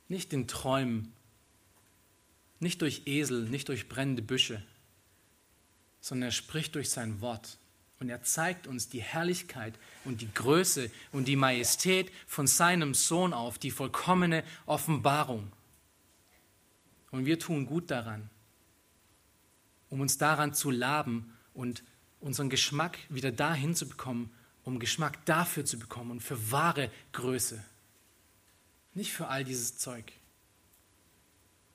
[0.08, 1.14] Nicht in Träumen,
[2.60, 4.64] nicht durch Esel, nicht durch brennende Büsche,
[6.02, 7.58] sondern er spricht durch sein Wort.
[8.00, 13.32] Und er zeigt uns die Herrlichkeit und die Größe und die Majestät von seinem Sohn
[13.32, 15.52] auf, die vollkommene Offenbarung.
[17.12, 18.30] Und wir tun gut daran,
[19.90, 21.84] um uns daran zu laben und
[22.20, 24.32] unseren Geschmack wieder dahin zu bekommen,
[24.64, 27.64] um Geschmack dafür zu bekommen und für wahre Größe.
[28.94, 30.12] Nicht für all dieses Zeug.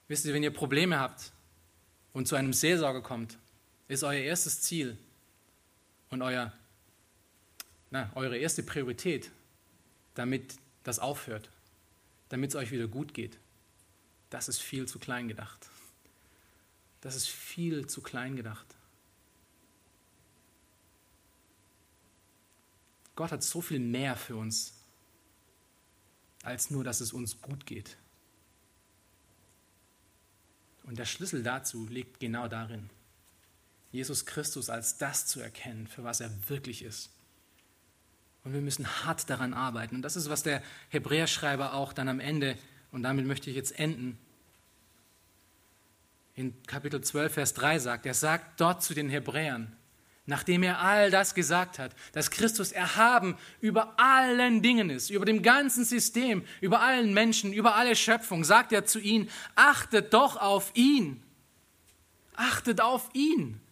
[0.08, 1.32] Wisst ihr, wenn ihr Probleme habt
[2.12, 3.38] und zu einem Seelsorger kommt,
[3.88, 4.98] ist euer erstes Ziel
[6.10, 6.52] und euer,
[7.90, 9.30] na, eure erste Priorität,
[10.14, 11.50] damit das aufhört,
[12.28, 13.38] damit es euch wieder gut geht.
[14.30, 15.68] Das ist viel zu klein gedacht.
[17.00, 18.66] Das ist viel zu klein gedacht.
[23.14, 24.74] Gott hat so viel mehr für uns,
[26.42, 27.96] als nur, dass es uns gut geht.
[30.84, 32.90] Und der Schlüssel dazu liegt genau darin,
[33.92, 37.10] Jesus Christus als das zu erkennen, für was er wirklich ist.
[38.44, 39.96] Und wir müssen hart daran arbeiten.
[39.96, 42.56] Und das ist, was der Hebräerschreiber auch dann am Ende,
[42.92, 44.18] und damit möchte ich jetzt enden,
[46.36, 48.06] in Kapitel 12, Vers 3 sagt.
[48.06, 49.74] Er sagt dort zu den Hebräern,
[50.26, 55.42] nachdem er all das gesagt hat, dass Christus erhaben über allen Dingen ist, über dem
[55.42, 60.72] ganzen System, über allen Menschen, über alle Schöpfung, sagt er zu ihnen, achtet doch auf
[60.74, 61.22] ihn.
[62.34, 63.62] Achtet auf ihn,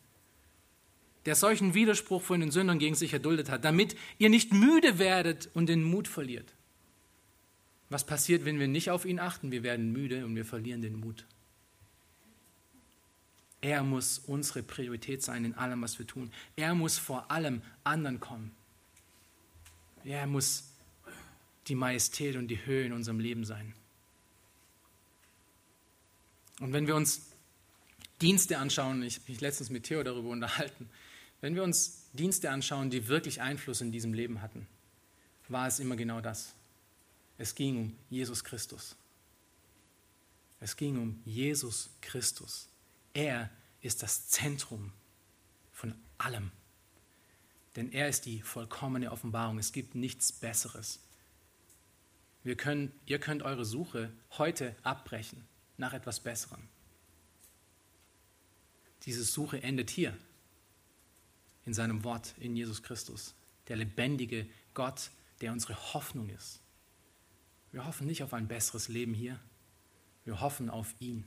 [1.27, 5.49] der solchen Widerspruch von den Sündern gegen sich erduldet hat, damit ihr nicht müde werdet
[5.55, 6.55] und den Mut verliert.
[7.89, 9.51] Was passiert, wenn wir nicht auf ihn achten?
[9.51, 11.27] Wir werden müde und wir verlieren den Mut.
[13.61, 16.31] Er muss unsere Priorität sein in allem, was wir tun.
[16.57, 18.51] Er muss vor allem anderen kommen.
[20.05, 20.75] Er muss
[21.69, 23.75] die Majestät und die Höhe in unserem Leben sein.
[26.61, 27.31] Und wenn wir uns
[28.21, 30.91] Dienste anschauen, ich habe mich letztens mit Theo darüber unterhalten,
[31.45, 34.67] wenn wir uns Dienste anschauen, die wirklich Einfluss in diesem Leben hatten,
[35.49, 36.55] war es immer genau das.
[37.37, 38.97] Es ging um Jesus Christus.
[40.59, 42.71] Es ging um Jesus Christus.
[43.13, 43.51] Er
[43.83, 44.91] ist das Zentrum
[45.71, 46.51] von allem.
[47.77, 49.59] Denn er ist die vollkommene Offenbarung.
[49.59, 50.99] Es gibt nichts Besseres.
[52.43, 55.45] Wir können, ihr könnt eure Suche heute abbrechen
[55.77, 56.63] nach etwas Besserem.
[59.03, 60.17] Diese Suche endet hier,
[61.67, 63.35] in seinem Wort, in Jesus Christus,
[63.69, 65.11] der lebendige Gott,
[65.41, 66.61] der unsere Hoffnung ist.
[67.73, 69.39] Wir hoffen nicht auf ein besseres Leben hier,
[70.25, 71.25] wir hoffen auf ihn.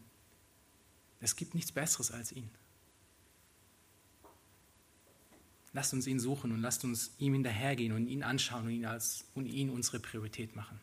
[1.19, 2.49] Es gibt nichts Besseres als ihn.
[5.73, 9.25] Lasst uns ihn suchen und lasst uns ihm hinterhergehen und ihn anschauen und ihn, als,
[9.35, 10.79] und ihn unsere Priorität machen.